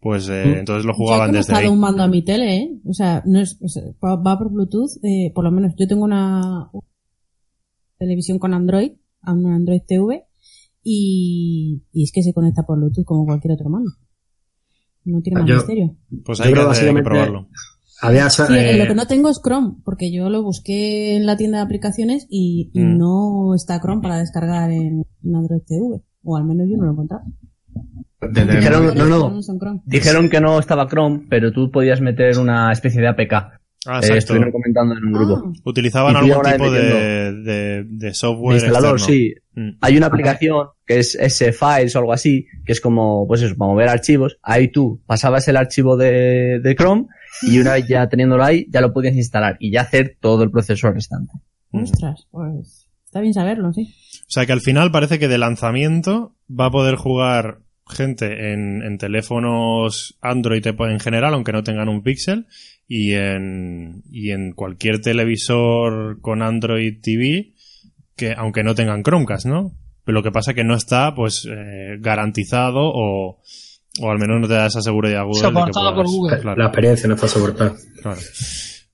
[0.00, 0.58] pues eh, Mm.
[0.60, 1.56] entonces lo Yo he jugaban desde ahí.
[1.66, 2.70] conectado un mando a mi tele, ¿eh?
[2.88, 5.86] O sea, no es, o sea, va va por Bluetooth, eh, por lo menos yo
[5.86, 6.70] tengo una
[7.98, 10.24] televisión con Android, a un Android TV,
[10.82, 13.90] y, y es que se conecta por Bluetooth como cualquier otro mando.
[15.04, 15.96] No tiene más Yo- misterio.
[16.24, 17.48] Pues Yo hay que, creo que probarlo.
[18.00, 21.36] Había, Sí, eh, lo que no tengo es Chrome, porque yo lo busqué en la
[21.36, 22.98] tienda de aplicaciones y, y Mm.
[22.98, 26.02] no está Chrome para descargar en, en Android TV.
[26.24, 27.22] O al menos yo no lo he encontrado.
[28.20, 29.40] Dijeron- no, no.
[29.86, 33.60] Dijeron que no estaba Chrome, pero tú podías meter una especie de APK.
[33.86, 35.42] Ah, Eh, estuvieron comentando en un grupo.
[35.46, 39.18] Ah, Utilizaban algún tipo de, de, de software De instalador, externo.
[39.20, 39.34] sí.
[39.54, 39.70] Mm.
[39.80, 43.70] Hay una aplicación que es S-Files o algo así, que es como, pues eso, para
[43.72, 44.38] mover archivos.
[44.42, 47.06] Ahí tú pasabas el archivo de, de Chrome
[47.42, 50.50] y una vez ya teniéndolo ahí, ya lo podías instalar y ya hacer todo el
[50.50, 51.32] proceso restante.
[51.72, 53.92] ostras, pues está bien saberlo, sí.
[54.22, 57.58] O sea que al final parece que de lanzamiento va a poder jugar
[57.88, 62.46] gente en, en teléfonos Android en general, aunque no tengan un Pixel,
[62.86, 67.54] y en, y en cualquier televisor con Android TV,
[68.16, 69.72] que aunque no tengan Chromecast, ¿no?
[70.04, 73.40] Pero lo que pasa es que no está, pues, eh, garantizado o,
[74.00, 75.40] o al menos no te da esa seguridad Google.
[75.40, 76.40] Soportado por Google.
[76.40, 76.58] Claro.
[76.58, 77.74] La experiencia no está soportada.
[78.02, 78.20] Claro.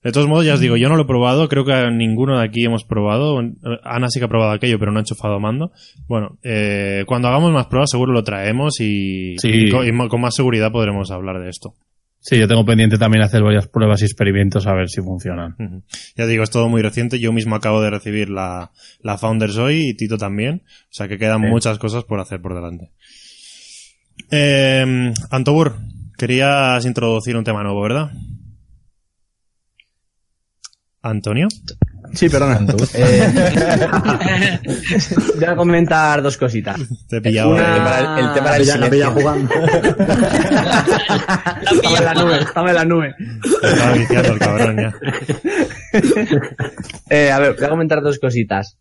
[0.02, 2.44] De todos modos, ya os digo, yo no lo he probado, creo que ninguno de
[2.44, 3.40] aquí hemos probado.
[3.82, 5.72] Ana sí que ha probado aquello, pero no ha enchufado mando.
[6.06, 9.48] Bueno, eh, cuando hagamos más pruebas seguro lo traemos y, Sí.
[9.48, 11.74] y con, y mo- con más seguridad podremos hablar de esto.
[12.20, 15.56] Sí, yo tengo pendiente también hacer varias pruebas y experimentos a ver si funcionan.
[16.16, 17.18] Ya digo, es todo muy reciente.
[17.20, 18.70] Yo mismo acabo de recibir la,
[19.02, 20.62] la Founders hoy y Tito también.
[20.66, 22.90] O sea que quedan muchas cosas por hacer por delante.
[24.30, 25.76] Eh, Antobur,
[26.16, 28.10] querías introducir un tema nuevo, ¿verdad?
[31.02, 31.48] Antonio.
[32.14, 32.58] Sí, perdona.
[32.94, 33.28] Eh,
[35.36, 36.80] voy a comentar dos cositas.
[37.08, 37.54] Te pillaba.
[37.54, 39.22] Una- El tema La del pilla, la pilla silencio.
[39.22, 39.54] jugando.
[41.70, 43.14] Estaba en la nube, estaba en la nube.
[43.62, 44.94] Estaba viciando el cabrón ya.
[47.10, 48.78] Eh, a ver, voy a comentar dos cositas.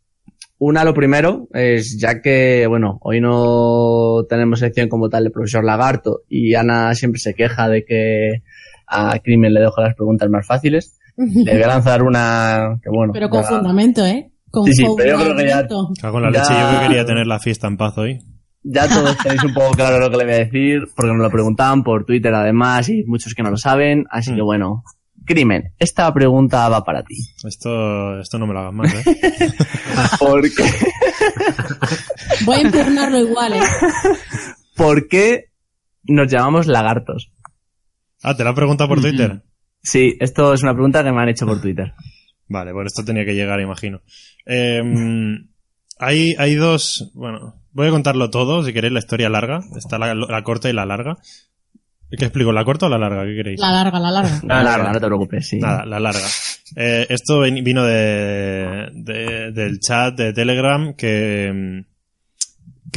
[0.59, 5.63] Una, lo primero, es ya que, bueno, hoy no tenemos sección como tal de profesor
[5.63, 8.41] Lagarto y Ana siempre se queja de que
[8.87, 10.96] a Crimen le dejo las preguntas más fáciles.
[11.17, 13.11] Le voy a lanzar una que, bueno.
[13.13, 14.31] Pero con ya- fundamento, ¿eh?
[14.51, 15.67] Con Sí, sí, pero yo creo que ya-.
[16.01, 16.39] Cago en la Ya.
[16.41, 18.19] leche, yo que quería tener la fiesta en paz hoy.
[18.63, 21.29] Ya todos tenéis un poco claro lo que le voy a decir, porque nos lo
[21.31, 24.45] preguntaban por Twitter además y muchos que no lo saben, así que Mm.
[24.45, 24.83] bueno.
[25.25, 27.15] Crimen, esta pregunta va para ti.
[27.45, 29.03] Esto, esto no me lo hagas más, ¿eh?
[30.19, 30.63] Porque,
[32.45, 33.59] Voy a impugnarlo igual, ¿eh?
[34.75, 35.45] ¿Por qué
[36.03, 37.29] nos llamamos lagartos?
[38.23, 39.41] Ah, ¿te la has preguntado por Twitter?
[39.81, 41.93] Sí, esto es una pregunta que me han hecho por Twitter.
[42.49, 44.01] Vale, bueno, esto tenía que llegar, imagino.
[44.45, 44.81] Eh,
[45.99, 49.59] hay, hay dos, bueno, voy a contarlo todo, si queréis, la historia larga.
[49.75, 51.17] Está la, la corta y la larga.
[52.09, 52.53] ¿Qué explico?
[52.53, 53.25] ¿La corta o la larga?
[53.25, 53.59] ¿Qué queréis?
[53.59, 54.39] La larga, la larga.
[54.43, 55.57] La larga, no te preocupes, sí.
[55.59, 56.25] Nada, la larga.
[56.77, 61.85] Eh, esto vino de, de- del chat de Telegram que, mm,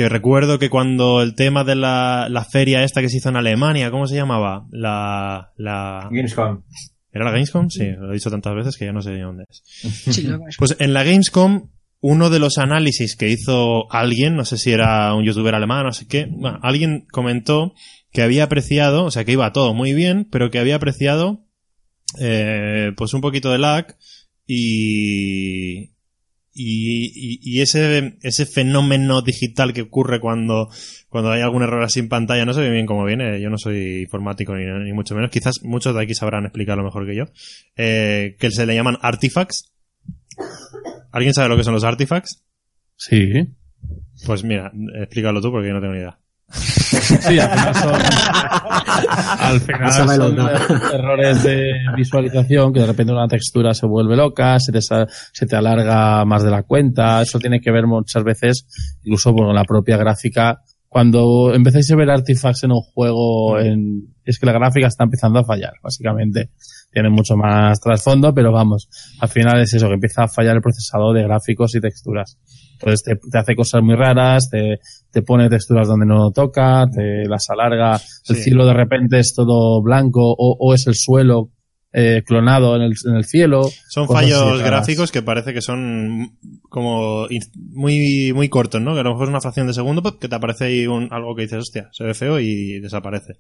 [0.01, 3.37] que recuerdo que cuando el tema de la, la feria esta que se hizo en
[3.37, 4.67] Alemania, ¿cómo se llamaba?
[4.71, 6.63] La, la, Gamescom.
[7.13, 7.69] ¿Era la Gamescom?
[7.69, 9.45] Sí, lo he dicho tantas veces que ya no sé ni dónde.
[9.51, 10.57] Sí, es.
[10.57, 11.69] Pues en la Gamescom,
[12.01, 15.93] uno de los análisis que hizo alguien, no sé si era un youtuber alemán, no
[15.93, 17.75] sé qué, bueno, alguien comentó
[18.11, 21.45] que había apreciado, o sea, que iba todo muy bien, pero que había apreciado,
[22.19, 23.99] eh, pues un poquito de lag
[24.47, 25.91] y,
[26.53, 30.69] y, y- y ese, ese fenómeno digital que ocurre cuando,
[31.09, 34.03] cuando hay algún error así en pantalla, no sé bien cómo viene, yo no soy
[34.03, 37.25] informático ni, ni mucho menos, quizás muchos de aquí sabrán explicarlo mejor que yo,
[37.77, 39.73] eh, que se le llaman artifacts.
[41.13, 42.45] ¿Alguien sabe lo que son los artifacts?
[42.97, 43.49] Sí.
[44.27, 44.71] Pues mira,
[45.01, 46.20] explícalo tú porque yo no tengo ni idea.
[46.53, 47.95] Sí, al final son,
[49.39, 50.39] al final son
[50.95, 55.47] errores de visualización que de repente una textura se vuelve loca, se te, sa- se
[55.47, 57.23] te alarga más de la cuenta.
[57.23, 58.67] Eso tiene que ver muchas veces
[59.05, 60.61] incluso con la propia gráfica.
[60.89, 65.39] Cuando empezáis a ver artifacts en un juego, en- es que la gráfica está empezando
[65.39, 66.51] a fallar, básicamente.
[66.93, 68.89] Tiene mucho más trasfondo, pero vamos,
[69.21, 72.39] al final es eso, que empieza a fallar el procesador de gráficos y texturas.
[72.81, 77.27] Entonces te, te hace cosas muy raras, te, te pone texturas donde no toca, te
[77.29, 81.51] las alarga, el cielo de repente es todo blanco o, o es el suelo
[81.93, 83.69] eh, clonado en el, en el cielo.
[83.89, 87.27] Son fallos gráficos que parece que son como
[87.57, 88.95] muy, muy cortos, ¿no?
[88.95, 91.09] Que a lo mejor es una fracción de segundo pop, que te aparece ahí un,
[91.13, 93.35] algo que dices, hostia, se ve feo y desaparece.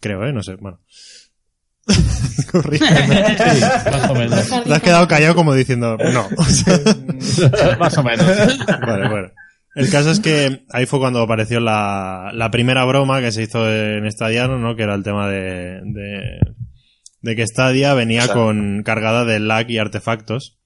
[0.00, 0.32] Creo, ¿eh?
[0.32, 0.80] No sé, bueno.
[2.50, 3.36] Corrígeme.
[3.36, 4.64] Sí, más o menos.
[4.64, 6.28] Te has quedado callado como diciendo, no.
[7.78, 8.58] Más o menos.
[8.66, 9.28] Vale, bueno.
[9.74, 13.68] El caso es que ahí fue cuando apareció la, la primera broma que se hizo
[13.68, 14.76] en Stadia, ¿no?
[14.76, 16.38] Que era el tema de, de,
[17.20, 20.60] de que Stadia venía con cargada de lag y artefactos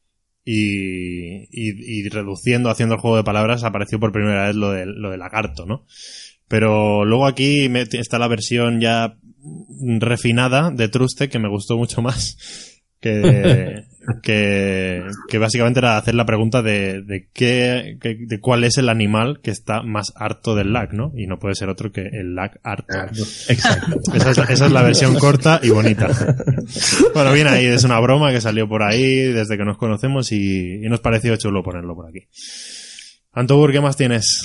[0.44, 4.84] y, y, y reduciendo, haciendo el juego de palabras, apareció por primera vez lo de,
[4.84, 5.86] lo de lagarto, ¿no?
[6.46, 9.16] Pero luego aquí está la versión ya
[10.00, 12.36] refinada de Truste que me gustó mucho más.
[13.00, 13.84] Que,
[14.24, 18.88] que, que básicamente era hacer la pregunta de, de qué, que- de cuál es el
[18.88, 21.12] animal que está más harto del lag, ¿no?
[21.16, 22.98] Y no puede ser otro que el lag harto.
[23.48, 24.00] Exacto.
[24.14, 26.08] Esa es, la- esa es la versión corta y bonita.
[27.14, 30.84] Bueno, bien ahí, es una broma que salió por ahí desde que nos conocemos y,
[30.84, 32.26] y nos pareció chulo ponerlo por aquí.
[33.32, 34.42] Antobur, ¿qué más tienes?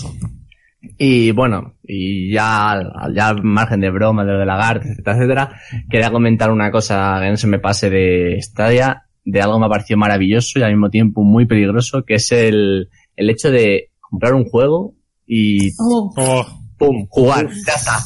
[0.97, 2.77] Y bueno, y ya,
[3.13, 7.19] ya al margen de broma, de lo de lagarto, etcétera, etcétera, quería comentar una cosa
[7.21, 10.71] que no se me pase de Stadia, de algo que me pareció maravilloso y al
[10.71, 14.93] mismo tiempo muy peligroso, que es el, el hecho de comprar un juego
[15.25, 16.45] y Oh, Oh,
[16.77, 17.07] ¡pum!
[17.09, 17.97] jugar, ya está.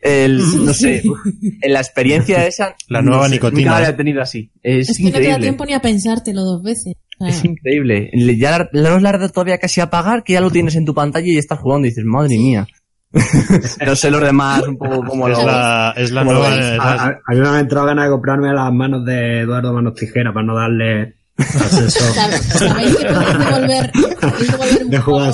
[0.00, 1.02] El, no sé,
[1.62, 2.76] en la experiencia esa.
[2.88, 3.62] La nueva no sé, nicotina.
[3.62, 4.52] Nunca la había tenido así.
[4.62, 6.94] Es, es que no te da tiempo ni a pensártelo dos veces.
[7.20, 8.10] Es increíble.
[8.12, 10.94] Le- Ya le no la todavía casi a apagar, que ya lo tienes en tu
[10.94, 12.66] pantalla y estás jugando y dices, madre mía.
[13.86, 15.38] no sé los demás un poco como lo...
[15.38, 17.60] es la, es la ¿Cómo lo nueva, es A, la- a- a mí me han
[17.60, 22.00] entrado ganas de comprarme las manos de Eduardo Manos Tijera para no darle acceso.
[22.12, 23.90] ¿Sabéis que devolver
[24.84, 25.32] un De jugar,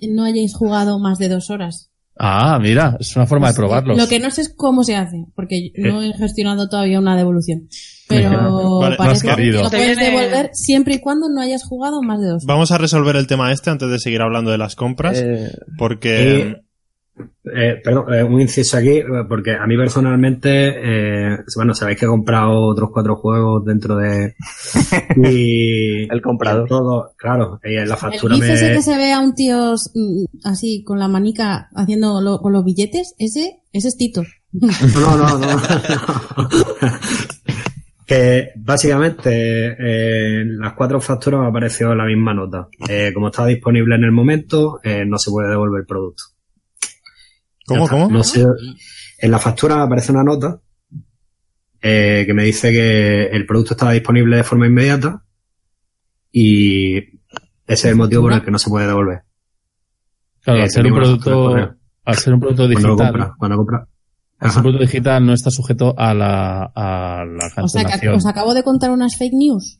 [0.00, 1.90] que no, hayáis jugado más de dos horas?
[2.18, 3.94] Ah, mira, es una forma de probarlo.
[3.96, 7.68] Lo que no sé es cómo se hace, porque no he gestionado todavía una devolución.
[8.08, 9.62] Pero Vale, parece más que querido.
[9.64, 12.44] lo puedes devolver siempre y cuando no hayas jugado más de dos.
[12.46, 16.38] Vamos a resolver el tema este antes de seguir hablando de las compras, Eh, porque...
[16.40, 16.56] eh,
[17.52, 22.08] eh, perdón, eh, un inciso aquí, porque a mí personalmente, eh, bueno, sabéis que he
[22.08, 24.34] comprado otros cuatro juegos dentro de...
[25.16, 26.66] y, El comprador.
[26.66, 28.72] y todo, claro, y en la El factura ese me...
[28.74, 32.64] que se ve a un tío mm, así con la manica haciendo lo- con los
[32.64, 34.22] billetes, ese, ese es Tito.
[34.52, 34.68] No,
[35.16, 35.46] no, no.
[38.08, 42.68] que básicamente eh, en las cuatro facturas me apareció la misma nota.
[42.88, 46.22] Eh, como estaba disponible en el momento, eh, no se puede devolver el producto.
[47.66, 47.96] ¿Cómo, está.
[47.96, 48.08] cómo?
[48.10, 48.46] No sé,
[49.18, 50.58] en la factura me aparece una nota
[51.82, 55.22] eh, que me dice que el producto estaba disponible de forma inmediata
[56.32, 57.12] y ese
[57.66, 59.20] es el motivo por el que no se puede devolver.
[60.40, 61.56] Claro, Eh, al ser un producto,
[62.14, 63.78] ser un producto Cuando lo digital, compra, cuando compra.
[63.78, 63.97] al ser
[64.40, 68.54] un producto digital no está sujeto a la, a la O sea, que os acabo
[68.54, 69.78] de contar unas fake news.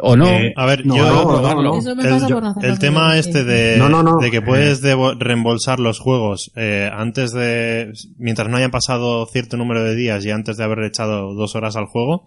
[0.00, 1.04] o no, Eh, A ver, no, yo...
[1.06, 1.62] no, no, probarlo.
[1.62, 1.78] no.
[1.78, 4.16] Eso me el, el tema este de, No, no, no.
[4.16, 9.56] de que puedes devo- reembolsar los juegos eh, antes de mientras no hayan pasado cierto
[9.58, 12.24] número de días y antes de haber echado dos horas al juego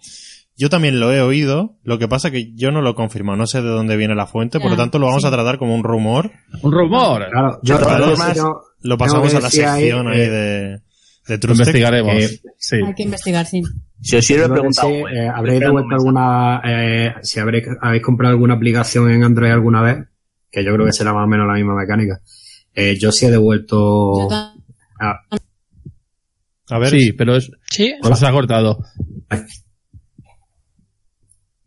[0.58, 3.62] yo también lo he oído lo que pasa que yo no lo confirmo no sé
[3.62, 5.28] de dónde viene la fuente por lo Ya, tanto lo vamos sí.
[5.28, 7.26] a tratar como un rumor un rumor.
[7.30, 7.78] Claro, yo,
[8.82, 10.82] lo pasamos a la ahí, sección ahí eh, de
[11.28, 11.68] de Trustec.
[11.68, 12.14] investigaremos.
[12.16, 12.76] Eh, sí.
[12.86, 13.62] Hay que investigar, sí.
[14.02, 19.10] Si os sirve, sí, eh, habréis devuelto alguna, eh, si habréis, habéis comprado alguna aplicación
[19.12, 19.98] en Android alguna vez,
[20.52, 22.20] que yo creo que será más o menos la misma mecánica.
[22.74, 24.30] Eh, yo sí he devuelto,
[25.00, 25.22] ah,
[26.70, 28.80] a ver Sí, pero es, Sí, se os ha cortado.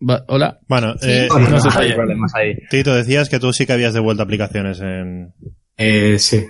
[0.09, 0.61] Va- Hola.
[0.69, 1.49] bueno eh, Hola.
[1.49, 2.55] no sé, Hay problemas ahí.
[2.71, 5.33] Tito decías que tú sí que habías devuelto aplicaciones en
[5.77, 6.47] eh, sí.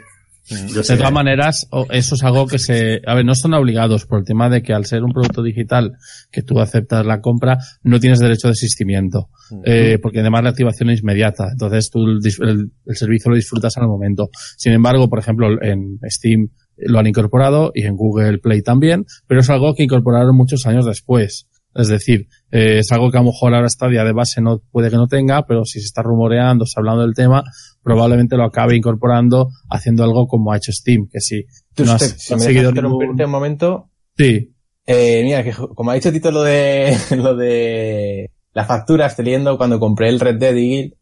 [0.50, 4.20] Yo De todas maneras, eso es algo que se, a ver, no son obligados por
[4.20, 5.92] el tema de que al ser un producto digital
[6.30, 9.28] que tú aceptas la compra, no tienes derecho de desistimiento,
[9.64, 12.18] eh, porque además la activación es inmediata, entonces tú el,
[12.48, 14.28] el- el servicio lo disfrutas al momento.
[14.56, 19.40] Sin embargo, por ejemplo, en Steam lo han incorporado y en Google Play también, pero
[19.40, 21.46] es algo que incorporaron muchos años después.
[21.74, 24.90] Es decir, eh, es algo que a lo mejor ahora Stadia de base no puede
[24.90, 27.44] que no tenga, pero si se está rumoreando, se está hablando del tema,
[27.82, 31.44] probablemente lo acabe incorporando haciendo algo como ha hecho Steam, que si
[31.74, 33.22] Tú, no has si interrumpirte ningún...
[33.24, 34.52] un momento, Sí,
[34.86, 39.56] eh, mira, que como ha dicho Tito lo de, lo de las facturas, estoy leyendo
[39.58, 40.94] cuando compré el Red Dead y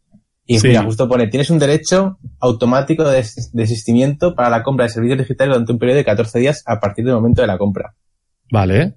[0.48, 0.68] Sí.
[0.68, 5.18] mira, justo pone, tienes un derecho automático de des- desistimiento para la compra de servicios
[5.18, 7.94] digitales durante un periodo de 14 días a partir del momento de la compra.
[8.52, 8.94] vale.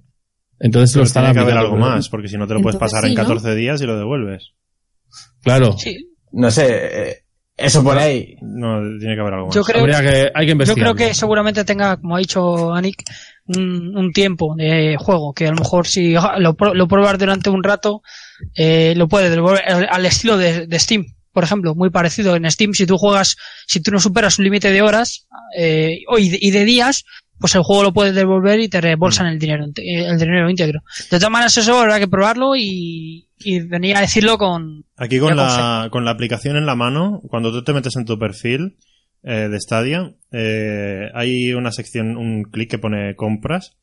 [0.60, 2.80] Entonces lo pero están tiene que haber algo más porque si no te lo puedes
[2.80, 3.22] pasar en sí, ¿no?
[3.24, 4.51] 14 días y lo devuelves
[5.43, 5.78] Claro.
[5.78, 6.05] sí.
[6.32, 7.18] No sé, eh,
[7.57, 8.36] eso por ahí.
[8.41, 11.14] no tiene que haber algo más Yo creo, Habría que, hay que yo creo que
[11.14, 13.03] seguramente tenga, como ha dicho Anik,
[13.47, 17.18] un, un tiempo de juego, que a lo mejor si ah, lo, pro- lo pruebas
[17.18, 18.01] durante un rato,
[18.55, 22.36] eh, lo puedes devolver al, estilo de, de Steam, por ejemplo, muy parecido.
[22.36, 23.36] En Steam, si tú juegas,
[23.66, 27.05] si tú no superas un límite de horas eh, y de días,
[27.39, 30.81] pues el juego lo puedes devolver y te reembolsan el dinero, ente- el dinero íntegro.
[31.09, 35.35] De todas maneras, eso habrá que probarlo y, y venir a decirlo con, Aquí con
[35.35, 38.77] la, con la aplicación en la mano, cuando tú te metes en tu perfil
[39.23, 43.77] eh, de Stadia, eh, hay una sección, un clic que pone compras.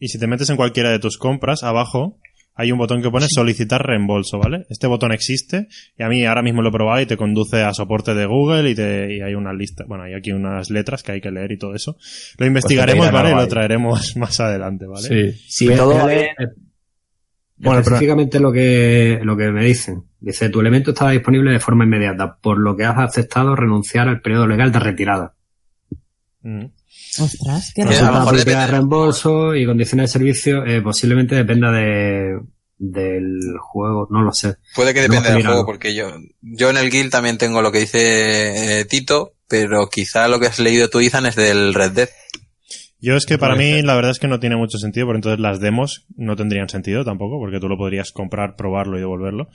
[0.00, 2.18] Y si te metes en cualquiera de tus compras, abajo
[2.56, 4.64] hay un botón que pone solicitar reembolso, ¿vale?
[4.70, 5.66] Este botón existe
[5.98, 8.70] y a mí ahora mismo lo he probado y te conduce a soporte de Google
[8.70, 11.52] y, te, y hay una lista, bueno, hay aquí unas letras que hay que leer
[11.52, 11.96] y todo eso.
[12.38, 13.34] Lo investigaremos, Pues dirán ¿vale?
[13.42, 15.08] Y lo traeremos más adelante, ¿vale?
[15.32, 15.40] Sí.
[15.48, 16.56] Si Ve- todo bien, eh, Bueno,
[17.56, 20.04] pero- específicamente lo que, lo que me dicen.
[20.20, 24.20] Dice, tu elemento estaba disponible de forma inmediata, por lo que has aceptado renunciar al
[24.22, 25.34] periodo legal de retirada.
[26.44, 26.66] Mm.
[27.20, 31.72] Ostras, qué a lo mejor de depende- reembolso y condiciones de servicio, eh, posiblemente dependa
[31.72, 32.38] de,
[32.78, 34.56] del juego, no lo sé.
[34.74, 36.10] Puede que dependa del juego, porque yo,
[36.42, 40.46] yo en el guild también tengo lo que dice eh, Tito, pero quizá lo que
[40.46, 42.08] has leído tú, Izan, es del Red Dead.
[43.00, 45.40] Yo es que para mí la verdad es que no tiene mucho sentido, porque entonces
[45.40, 49.48] las demos no tendrían sentido tampoco, porque tú lo podrías comprar, probarlo y devolverlo.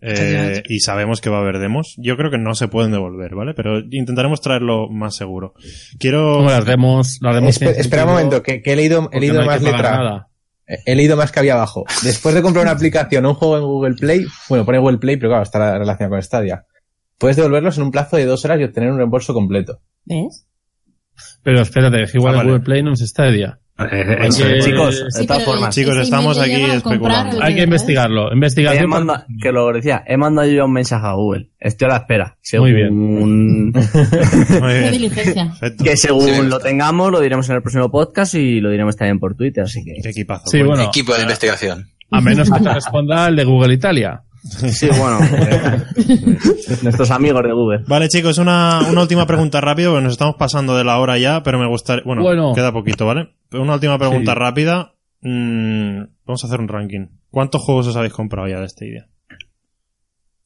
[0.00, 1.94] Eh, y sabemos que va a haber demos.
[1.98, 3.52] Yo creo que no se pueden devolver, ¿vale?
[3.54, 5.54] Pero intentaremos traerlo más seguro.
[5.98, 6.34] Quiero...
[6.36, 9.40] Como las demos, las demos Espe- espera un momento, que, que he leído, he leído
[9.40, 9.90] no más letra.
[9.96, 10.28] nada.
[10.84, 11.84] He leído más que había abajo.
[12.02, 15.16] Después de comprar una aplicación o un juego en Google Play, bueno, pone Google Play,
[15.16, 16.64] pero claro, está relacionado con Stadia.
[17.16, 19.80] Puedes devolverlos en un plazo de dos horas y obtener un reembolso completo.
[20.04, 20.46] ¿Ves?
[21.42, 22.50] Pero espérate, igual Ah, en vale.
[22.50, 23.58] Google Play no es Stadia.
[23.78, 24.64] Eh, Hay eso que- es.
[24.64, 25.74] Chicos, de Sí, todas formas.
[25.74, 27.36] Chicos, estamos aquí especulando.
[27.36, 28.30] el Hay que investigarlo.
[28.30, 28.90] He Investigación.
[28.90, 31.50] manda- que lo decía, he mandado yo un mensaje a Google.
[31.60, 32.36] Estoy a la espera.
[32.58, 34.98] Muy Según, Muy Qué
[35.34, 35.52] bien.
[35.84, 39.18] que según Sí, lo tengamos, lo diremos en el próximo podcast y lo diremos también
[39.18, 39.94] por Twitter, así que.
[40.02, 40.44] Qué equipazo.
[40.46, 40.82] Sí, bueno.
[40.82, 41.86] Equipo de investigación.
[42.10, 44.22] A menos que te responda el de Google Italia.
[44.42, 45.18] Sí, bueno.
[46.82, 47.84] nuestros amigos de Google.
[47.86, 51.42] Vale, chicos, una, una última pregunta rápido, porque nos estamos pasando de la hora ya,
[51.42, 52.04] pero me gustaría...
[52.04, 52.52] Bueno, Bueno.
[52.54, 53.34] queda poquito, ¿vale?
[53.52, 54.38] Una última pregunta Sí.
[54.38, 54.94] rápida.
[55.22, 57.06] Mm, vamos a hacer un ranking.
[57.30, 59.08] ¿Cuántos juegos os habéis comprado ya de este día?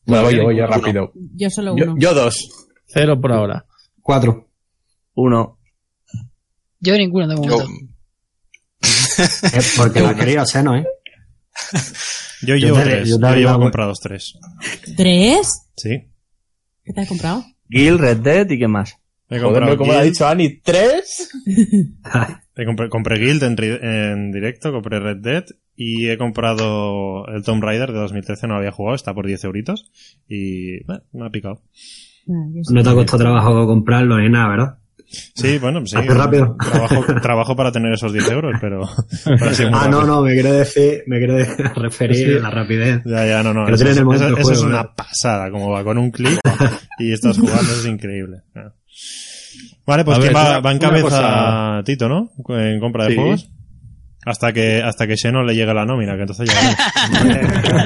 [0.06, 1.12] Bueno, voy yo, voy yo rápido.
[1.14, 1.94] Yo solo uno.
[1.98, 2.68] yo dos.
[2.86, 3.66] Cero por ahora.
[4.00, 4.48] Cuatro.
[5.14, 5.58] Uno.
[6.80, 7.66] Yo ninguno de Yo, momento.
[9.52, 10.84] Eh, porque la quería Seno, ¿eh?
[12.42, 13.08] Yo Yo llevo te- tres.
[13.08, 14.38] yo Yo, llevo comprados tres.
[14.96, 15.68] ¿Tres?
[15.76, 16.08] Sí.
[16.84, 17.44] ¿Qué te has comprado?
[17.70, 18.98] Gil, Red Dead y qué más.
[19.28, 21.30] He comprado como lo ha Guild, dicho Ani, ¿tres?
[22.56, 27.92] he compré, compré Guild en, directo, compré Red Dead y he comprado el Tomb Raider
[27.92, 29.90] de 2013, no lo había jugado, está por 10 euritos
[30.28, 31.62] y eh, me ha picado.
[32.28, 32.74] Ah, yo sí.
[32.74, 34.78] No te ha costado trabajo comprarlo ni nada, ¿verdad?
[35.08, 35.96] Sí, bueno, sí.
[35.96, 36.56] Hace rápido.
[36.70, 38.82] Trabajo, trabajo para tener esos 10 euros, pero...
[39.72, 43.02] Ah, no, no, me quiero decir, me quiero decir- referir a la rapidez.
[43.04, 43.66] Ya, ya, no, no.
[43.66, 46.38] Que Eso, es, eso- es una pasada, como va con un clic
[46.98, 48.38] y estás jugando, es increíble.
[49.86, 52.30] Vale, pues A ¿quién ver, va, en cabeza cosa- Tito, ¿no?
[52.48, 53.16] En compra de Sí.
[53.16, 53.50] juegos.
[54.24, 56.76] Hasta que, hasta que Xeno le llegue la nómina, que entonces ya...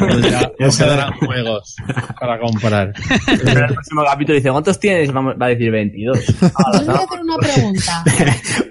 [0.07, 1.77] Pues ya nos Eso quedarán juegos
[2.21, 2.93] para comprar.
[3.29, 5.11] En el próximo capítulo dice, ¿cuántos tienes?
[5.15, 6.27] Va a decir 22.
[6.27, 8.05] Yo os voy a hacer una pregunta.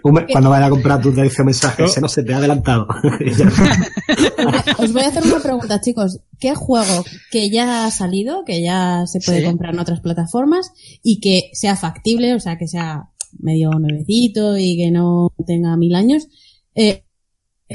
[0.31, 2.87] Cuando vaya a comprar tu te mensaje, Seno se te ha adelantado.
[4.77, 6.19] Os voy a hacer una pregunta, chicos.
[6.39, 9.45] ¿Qué juego que ya ha salido, que ya se puede Sí.
[9.45, 13.09] comprar en otras plataformas y que sea factible, o sea, que sea
[13.39, 16.27] medio nuevecito y que no tenga mil años,
[16.75, 17.04] eh,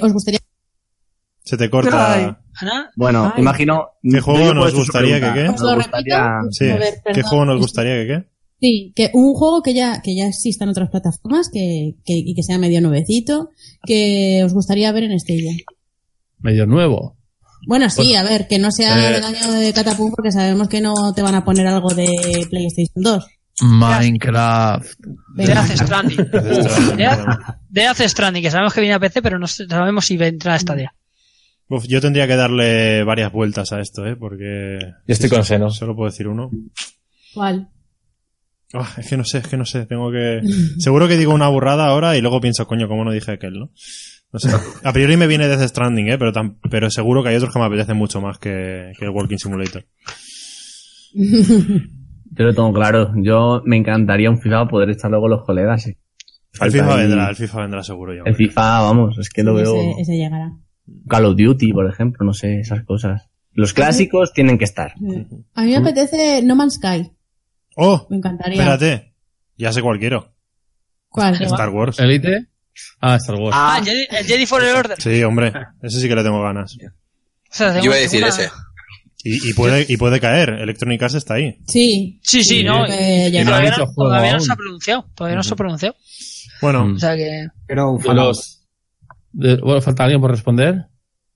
[0.00, 0.40] os gustaría
[1.44, 2.14] Se te corta...
[2.14, 2.30] Ay.
[2.96, 3.40] Bueno, Ay.
[3.42, 3.88] imagino.
[4.02, 5.48] ¿Qué juego nos gustaría que qué?
[5.48, 6.40] ¿Os lo Nos gustaría-?
[6.50, 8.30] Sí, A ver, ¿qué juego nos gustaría que qué?
[8.60, 12.34] Sí, que un juego que ya, que ya exista en otras plataformas que, que, y
[12.34, 13.50] que sea medio nuevecito,
[13.86, 15.52] que os gustaría ver en este día.
[16.38, 17.16] Medio nuevo.
[17.66, 20.80] Bueno, sí, a ver, que no sea eh, del año de Catapum porque sabemos que
[20.80, 23.26] no te van a poner algo de PlayStation 2.
[23.62, 24.86] Minecraft.
[25.36, 26.26] Death Stranding.
[27.68, 30.94] Death Stranding, que sabemos que viene a PC, pero no sabemos si vendrá esta día.
[31.68, 34.16] Uf, yo tendría que darle varias vueltas a esto, ¿eh?
[34.16, 34.78] Porque...
[35.06, 35.70] Yo estoy con Seno.
[35.70, 36.50] Solo puedo decir uno.
[37.32, 37.68] ¿Cuál?
[38.74, 39.86] Ah, es que no sé, es que no sé.
[39.86, 40.40] Tengo que.
[40.78, 43.70] Seguro que digo una burrada ahora y luego pienso, coño, ¿cómo no dije aquel, no?
[44.32, 44.50] No sé.
[44.84, 46.18] A priori me viene Death Stranding, ¿eh?
[46.18, 49.10] Pero, tam- pero seguro que hay otros que me apetecen mucho más que, que el
[49.10, 49.84] Walking Simulator.
[52.30, 53.12] Yo lo tengo claro.
[53.16, 55.86] Yo me encantaría un FIFA poder echar luego los colegas.
[55.88, 55.98] eh.
[56.60, 58.22] El FIFA ahí- vendrá, el FIFA vendrá seguro yo.
[58.24, 59.74] El FIFA, vamos, es que lo veo.
[59.76, 60.52] Ese, ese llegará.
[61.08, 63.28] Call of Duty, por ejemplo, no sé, esas cosas.
[63.52, 64.92] Los clásicos tienen que estar.
[65.54, 67.10] A mí me apetece No Man's Sky.
[67.76, 68.06] ¡Oh!
[68.10, 68.54] Me encantaría.
[68.60, 69.14] Espérate.
[69.56, 70.32] Ya sé cuál quiero.
[71.08, 71.34] ¿Cuál?
[71.42, 71.98] Star Wars.
[71.98, 72.46] ¿Elite?
[73.00, 73.56] Ah, Star Wars.
[73.58, 75.00] Ah, el Jedi, Jedi Fallen Order.
[75.00, 75.52] Sí, hombre.
[75.82, 76.76] Ese sí que le tengo ganas.
[76.76, 78.48] O sea, Yo iba a decir una- ese.
[79.22, 80.50] Y, y puede, y puede caer.
[80.60, 81.58] Electronic Arts está ahí.
[81.66, 82.20] Sí.
[82.22, 82.84] Sí, sí, no.
[82.86, 85.06] y- todavía no, todavía se ha pronunciado.
[85.14, 85.94] Todavía no se ha pronunciado.
[86.62, 86.94] Bueno, Mm.
[86.94, 87.46] O sea que.
[87.66, 88.66] Pero los...
[89.32, 90.86] de- bueno, ¿falta alguien por responder?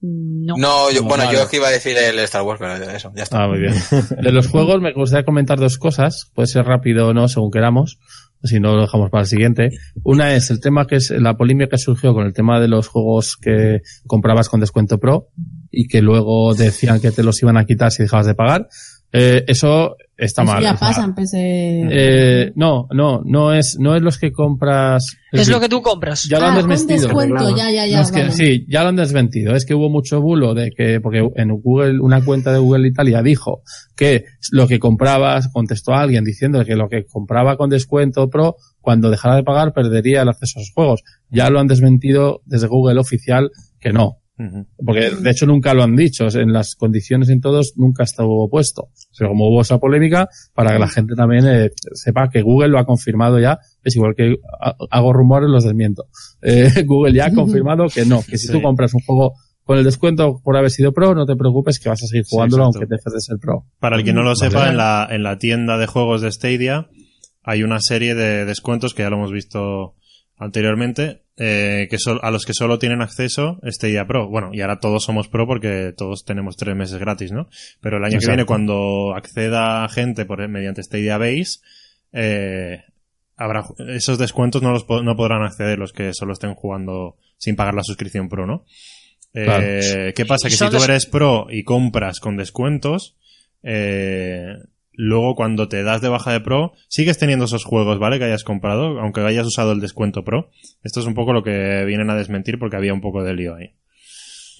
[0.06, 0.54] No.
[0.58, 1.36] No, yo, No, bueno, vale.
[1.38, 3.44] yo es que iba a decir el Star Wars, pero eso, ya está.
[3.44, 3.72] Ah, muy bien.
[4.22, 6.30] De los juegos me gustaría comentar dos cosas.
[6.34, 7.98] Puede ser rápido o no, según queramos.
[8.42, 9.70] Si no, lo dejamos para el siguiente.
[10.02, 12.88] Una es el tema que es la polémica que surgió con el tema de los
[12.88, 15.28] juegos que comprabas con descuento pro
[15.74, 18.68] y que luego decían que te los iban a quitar si dejabas de pagar.
[19.16, 20.60] Eh, eso está Eso mal.
[20.60, 21.38] ya o sea, pasan, pese...
[21.38, 25.16] eh, no, no, no es, no es los que compras.
[25.30, 26.24] Es lo que tú compras.
[26.24, 27.02] Ya lo han ah, desmentido.
[27.02, 27.98] descuento, ya, ya, ya.
[27.98, 29.54] No, es que, sí, ya lo han desmentido.
[29.54, 33.22] Es que hubo mucho bulo de que, porque en Google, una cuenta de Google Italia
[33.22, 33.62] dijo
[33.94, 38.56] que lo que comprabas, contestó a alguien diciendo que lo que compraba con descuento pro,
[38.80, 41.04] cuando dejara de pagar perdería el acceso a esos juegos.
[41.30, 44.23] Ya lo han desmentido desde Google oficial que no.
[44.84, 48.88] Porque de hecho nunca lo han dicho, en las condiciones en todos nunca estuvo puesto.
[49.16, 52.78] Pero como hubo esa polémica, para que la gente también eh, sepa que Google lo
[52.78, 56.06] ha confirmado ya, es igual que ha- hago rumores, los desmiento.
[56.42, 58.52] Eh, Google ya ha confirmado que no, que si Sí.
[58.52, 61.88] tú compras un juego con el descuento por haber sido pro, no te preocupes que
[61.88, 63.64] vas a seguir jugándolo aunque dejes de ser pro.
[63.78, 64.50] Para el que no lo Vale.
[64.50, 66.88] sepa, en la, en la tienda de juegos de Stadia
[67.42, 69.94] hay una serie de descuentos que ya lo hemos visto
[70.36, 74.28] anteriormente, eh, que sol- a los que solo tienen acceso Stadia Pro.
[74.28, 77.48] Bueno, y ahora todos somos Pro porque todos tenemos tres meses gratis, ¿no?
[77.80, 81.58] Pero el año que viene, cuando acceda gente por, mediante Stadia Base,
[82.12, 82.82] eh,
[83.36, 87.56] habrá esos descuentos no los po- no podrán acceder los que solo estén jugando sin
[87.56, 88.64] pagar la suscripción pro, ¿no?
[89.32, 90.12] Eh, Claro.
[90.14, 90.48] ¿Qué pasa?
[90.48, 93.16] Que si tú eres pro y compras con descuentos,
[93.64, 94.54] eh,
[94.96, 98.18] luego cuando te das de baja de pro, sigues teniendo esos juegos, ¿vale?
[98.18, 100.50] Que hayas comprado, aunque hayas usado el descuento pro.
[100.82, 103.54] Esto es un poco lo que vienen a desmentir porque había un poco de lío
[103.54, 103.74] ahí.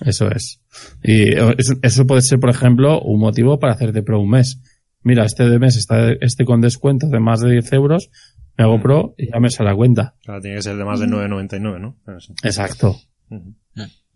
[0.00, 0.60] Eso es.
[1.02, 1.34] Y
[1.82, 4.60] eso, puede ser, por ejemplo, un motivo para hacerte pro un mes.
[5.02, 8.10] Mira, este de mes está este con descuento de más de 10 euros,
[8.56, 10.14] me hago pro y ya me sale la cuenta.
[10.24, 11.96] Claro, tiene que ser de más de 9.99, ¿no?
[12.42, 12.96] Exacto.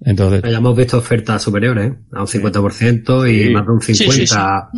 [0.00, 1.96] Entonces, Ya hemos visto ofertas superiores, ¿eh?
[2.12, 3.50] a un 50% y Sí.
[3.50, 4.70] más de un Sí, sí, 50%.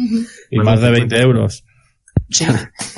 [0.50, 1.64] y más de 20 euros.
[2.30, 2.46] Sí.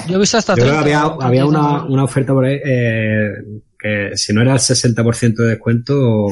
[0.08, 1.90] Yo he visto hasta Yo creo que 30, había, había 30 una, euros.
[1.90, 3.28] una oferta por ahí eh,
[3.78, 6.26] que si no era el 60% de descuento,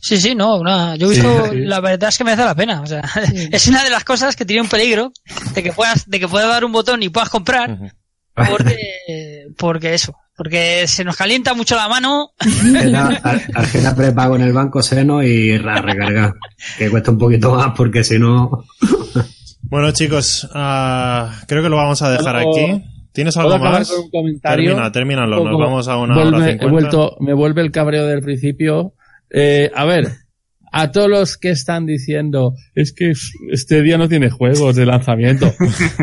[0.00, 0.96] Sí, sí, no, nada.
[0.96, 1.64] Yo he visto, Sí, sí.
[1.64, 2.82] la verdad es que merece la pena.
[2.82, 3.02] O sea,
[3.50, 5.12] es una de las cosas que tiene un peligro
[5.54, 7.78] de que puedas, de que puedas dar un botón y puedas comprar,
[8.34, 12.30] porque, porque eso, porque se nos calienta mucho la mano.
[13.52, 16.34] tarjeta prepago en el banco seno y la recarga,
[16.78, 18.64] que cuesta un poquito más porque si no...
[19.62, 22.84] Bueno, chicos, ah, creo que lo vamos a dejar ¿Puedo- aquí.
[23.12, 23.88] ¿Tienes ¿Puedo algo más?
[23.88, 24.70] con un comentario?
[24.70, 25.44] Termina, termínalo.
[25.44, 28.94] Nos vamos a una hora he vuelto, me vuelve el cabreo del principio.
[29.30, 30.10] Eh, a ver,
[30.72, 33.12] a todos los que están diciendo, es que
[33.52, 35.54] este día no tiene juegos de lanzamiento.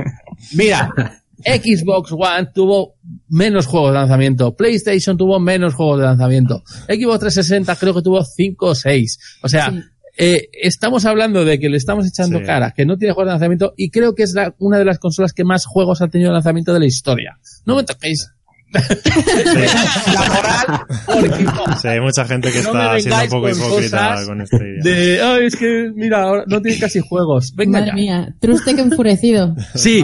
[0.53, 2.95] Mira, Xbox One tuvo
[3.29, 8.23] menos juegos de lanzamiento, PlayStation tuvo menos juegos de lanzamiento, Xbox 360 creo que tuvo
[8.23, 9.19] 5 o 6.
[9.43, 9.73] O sea,
[10.17, 12.45] eh, estamos hablando de que le estamos echando Sí.
[12.45, 14.99] cara, que no tiene juegos de lanzamiento y creo que es la- una de las
[14.99, 17.37] consolas que más juegos ha tenido de lanzamiento de la historia.
[17.65, 18.29] No me toquéis.
[18.73, 21.77] La moral, porque no.
[21.81, 24.57] Sí, hay mucha gente que No está siendo un poco con hipócrita con este.
[24.83, 27.53] De, ay, es que, mira, ahora no tiene casi juegos.
[27.55, 27.93] Venga Madre ya.
[27.95, 29.55] mía, Truste que enfurecido.
[29.75, 30.03] Sí.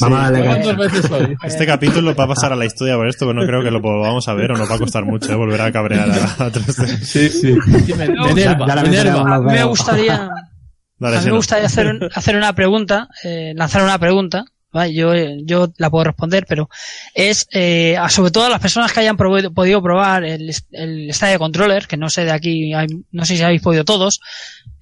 [0.00, 0.78] Vamos a darle ¿Cuántas caña.
[0.78, 1.36] veces hoy?
[1.44, 3.80] Este capítulo va a pasar a la historia por esto, pero no creo que lo
[3.80, 5.36] volvamos a ver o nos va a hacer mucho, ¿eh?
[5.36, 6.50] Volver a cabrear a, a.
[7.02, 7.54] Sí, sí.
[7.96, 10.28] Me, me me me gustaría,
[10.98, 14.44] Dale, a mí me gustaría hacer, hacer una pregunta, eh, lanzar una pregunta.
[14.72, 14.94] ¿Vale?
[14.94, 15.12] Yo,
[15.44, 16.68] yo la puedo responder, pero
[17.14, 21.12] es eh, a sobre todo a las personas que hayan probo- podido probar el, el
[21.14, 24.20] Stadia Controller, que no sé de aquí, hay- no sé si habéis podido todos,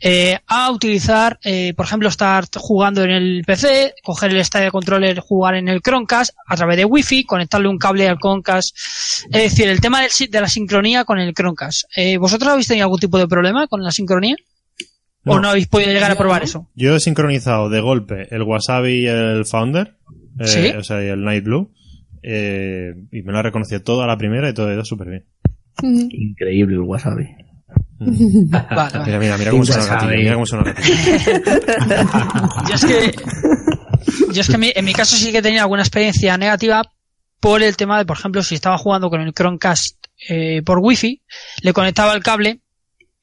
[0.03, 5.21] eh, a utilizar, eh, por ejemplo, estar jugando en el PC, coger el Stadia Controller,
[5.21, 8.75] jugar en el Chromecast a través de Wi-Fi, conectarle un cable al Chromecast.
[9.31, 11.85] Es decir, el tema del de la sincronía con el Chromecast.
[11.97, 14.37] Eh, ¿Vosotros habéis tenido algún tipo de problema con la sincronía?
[15.27, 15.41] ¿O No.
[15.41, 16.69] no habéis podido llegar a probar eso?
[16.75, 19.97] Yo he sincronizado de golpe el Wasabi y el Founder,
[20.39, 20.67] eh, ¿Sí?
[20.77, 21.71] o sea, y el Night Blue,
[22.23, 25.09] eh, y me lo ha reconocido todo a la primera y todo ha ido súper
[25.11, 25.27] bien.
[25.83, 27.27] Increíble el wasabi.
[28.01, 28.99] Vale, vale.
[29.05, 30.95] Mira, mira, mira cómo suena gatillo, mira cómo suena el gatillo.
[32.69, 33.13] Yo es que,
[34.33, 36.83] yo es que mi- en mi caso sí que he tenido alguna experiencia negativa
[37.41, 39.97] por el tema de, por ejemplo, si estaba jugando con el Chromecast
[40.29, 41.23] eh, por Wi-Fi,
[41.63, 42.61] le conectaba el cable,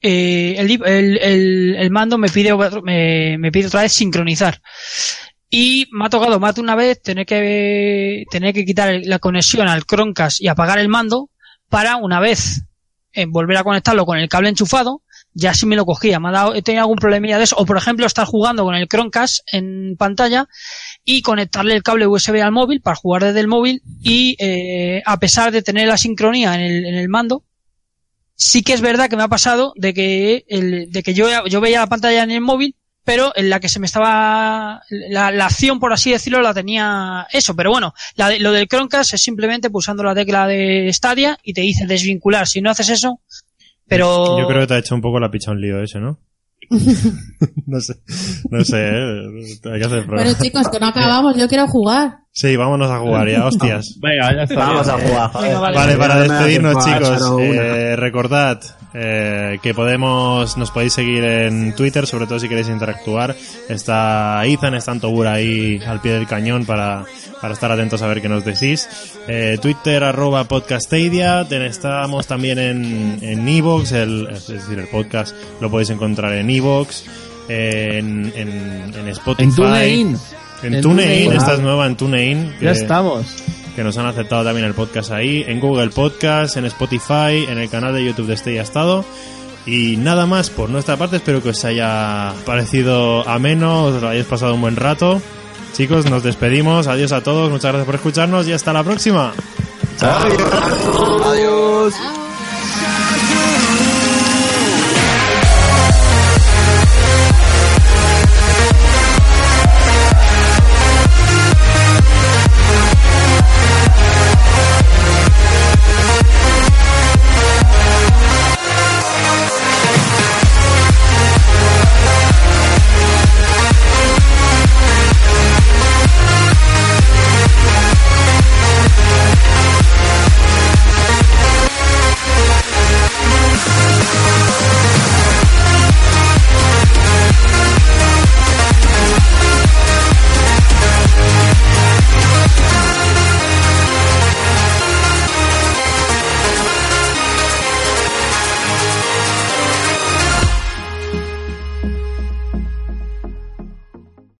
[0.00, 4.60] eh, el, el, el- el mando me pide, me, me pide otra vez sincronizar.
[5.50, 9.66] Y me ha tocado más de una vez tener que, tener que quitar la conexión
[9.66, 11.30] al Chromecast y apagar el mando
[11.70, 12.62] para una vez
[13.12, 16.20] eh, volver a conectarlo con el cable enchufado, ya sí me lo cogía.
[16.20, 17.56] Me ha dado, he tenido algún problemilla de eso.
[17.56, 20.46] O por ejemplo, estar jugando con el Chromecast en pantalla
[21.02, 25.18] y conectarle el cable USB al móvil para jugar desde el móvil y eh, a
[25.18, 27.44] pesar de tener la sincronía en el, en el mando,
[28.40, 31.60] sí que es verdad que me ha pasado de que, el, de que yo, yo
[31.60, 35.46] veía la pantalla en el móvil, pero en la que se me estaba, la, la
[35.46, 37.56] acción, por así decirlo, la tenía eso.
[37.56, 41.52] Pero bueno, la de- lo del Chromecast es simplemente pulsando la tecla de Stadia y
[41.54, 42.46] te dice desvincular.
[42.46, 43.20] Si no haces eso,
[43.86, 44.38] pero...
[44.38, 46.20] Yo creo que te ha hecho un poco la picha un lío ese, ¿no?
[47.66, 47.94] no sé,
[48.50, 49.22] no sé, ¿eh?
[49.72, 50.38] hay que hacer Bueno, pruebas.
[50.42, 52.18] chicos, que no acabamos, yo quiero jugar.
[52.38, 53.96] Sí, vámonos a jugar ya, hostias.
[54.00, 54.54] Venga, ya está.
[54.54, 54.94] Vamos bien.
[54.94, 55.42] a jugar.
[55.42, 55.76] Venga, vale.
[55.76, 58.60] Vale, para despedirnos, chicos, eh, recordad
[58.94, 63.34] eh, que podemos, nos podéis seguir en Twitter, sobre todo si queréis interactuar.
[63.68, 67.04] Está Ethan, está Antobura ahí al pie del cañón para,
[67.40, 68.88] para estar atentos a ver qué nos decís.
[69.26, 71.40] Eh, Twitter, arroba podcastadia.
[71.40, 77.04] Estamos también en, en Evox, el, es decir, el podcast lo podéis encontrar en Evox,
[77.48, 79.42] en, en, en Spotify.
[79.42, 80.18] En TuneIn.
[80.62, 81.32] En En TuneIn, TuneIn.
[81.32, 82.52] esta es nueva en TuneIn.
[82.60, 83.26] Ya que- estamos.
[83.76, 87.70] que nos han aceptado también el podcast ahí, en Google Podcast, en Spotify, en el
[87.70, 89.04] canal de YouTube de Este Ya Estado.
[89.66, 94.26] Y nada más por nuestra parte, espero que os haya parecido ameno, os lo hayáis
[94.26, 95.20] pasado un buen rato.
[95.74, 99.32] Chicos, nos despedimos, adiós a todos, muchas gracias por escucharnos y hasta la próxima.
[100.00, 101.94] Adiós.
[101.94, 102.27] Chao.